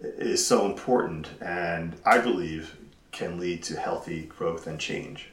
is 0.00 0.46
so 0.46 0.66
important 0.66 1.28
and 1.40 1.96
i 2.04 2.18
believe 2.18 2.76
can 3.10 3.38
lead 3.38 3.62
to 3.62 3.80
healthy 3.80 4.22
growth 4.22 4.66
and 4.66 4.78
change. 4.78 5.30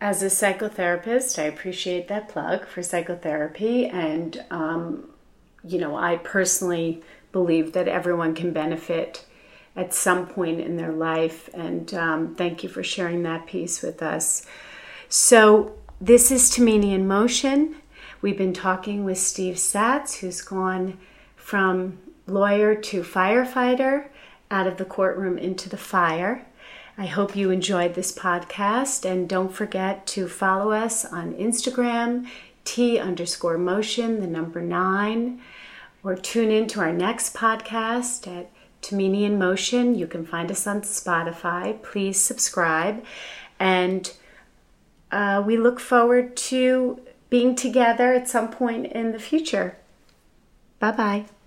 As 0.00 0.22
a 0.22 0.26
psychotherapist 0.26 1.38
i 1.38 1.44
appreciate 1.44 2.08
that 2.08 2.28
plug 2.28 2.66
for 2.66 2.82
psychotherapy 2.82 3.86
and 3.86 4.44
um, 4.50 5.10
you 5.62 5.78
know 5.78 5.94
i 5.94 6.16
personally 6.16 7.02
believe 7.32 7.72
that 7.72 7.88
everyone 7.88 8.34
can 8.34 8.52
benefit 8.52 9.24
at 9.76 9.94
some 9.94 10.26
point 10.26 10.60
in 10.60 10.76
their 10.76 10.92
life. 10.92 11.48
And 11.54 11.92
um, 11.94 12.34
thank 12.34 12.62
you 12.62 12.68
for 12.68 12.82
sharing 12.82 13.22
that 13.22 13.46
piece 13.46 13.82
with 13.82 14.02
us. 14.02 14.46
So, 15.08 15.76
this 16.00 16.30
is 16.30 16.50
Tamini 16.50 16.92
in 16.94 17.06
Motion. 17.06 17.76
We've 18.22 18.38
been 18.38 18.54
talking 18.54 19.04
with 19.04 19.18
Steve 19.18 19.56
Satz, 19.56 20.18
who's 20.18 20.40
gone 20.40 20.98
from 21.36 21.98
lawyer 22.26 22.74
to 22.74 23.02
firefighter, 23.02 24.08
out 24.50 24.66
of 24.66 24.76
the 24.76 24.84
courtroom 24.84 25.36
into 25.36 25.68
the 25.68 25.76
fire. 25.76 26.46
I 26.96 27.06
hope 27.06 27.36
you 27.36 27.50
enjoyed 27.50 27.94
this 27.94 28.12
podcast, 28.12 29.10
and 29.10 29.28
don't 29.28 29.52
forget 29.52 30.06
to 30.08 30.28
follow 30.28 30.72
us 30.72 31.04
on 31.04 31.34
Instagram, 31.34 32.28
T 32.64 32.98
underscore 32.98 33.58
motion, 33.58 34.20
the 34.20 34.26
number 34.26 34.60
nine, 34.60 35.40
or 36.02 36.16
tune 36.16 36.50
in 36.50 36.66
to 36.68 36.80
our 36.80 36.92
next 36.92 37.34
podcast 37.34 38.26
at 38.26 38.50
Tamini 38.82 39.22
in 39.24 39.38
Motion. 39.38 39.94
You 39.94 40.06
can 40.06 40.24
find 40.24 40.50
us 40.50 40.66
on 40.66 40.82
Spotify. 40.82 41.82
Please 41.82 42.20
subscribe. 42.20 43.04
And 43.58 44.12
uh, 45.10 45.42
we 45.44 45.56
look 45.56 45.80
forward 45.80 46.36
to 46.36 47.00
being 47.28 47.54
together 47.54 48.12
at 48.12 48.28
some 48.28 48.50
point 48.50 48.86
in 48.86 49.12
the 49.12 49.18
future. 49.18 49.76
Bye 50.78 50.92
bye. 50.92 51.39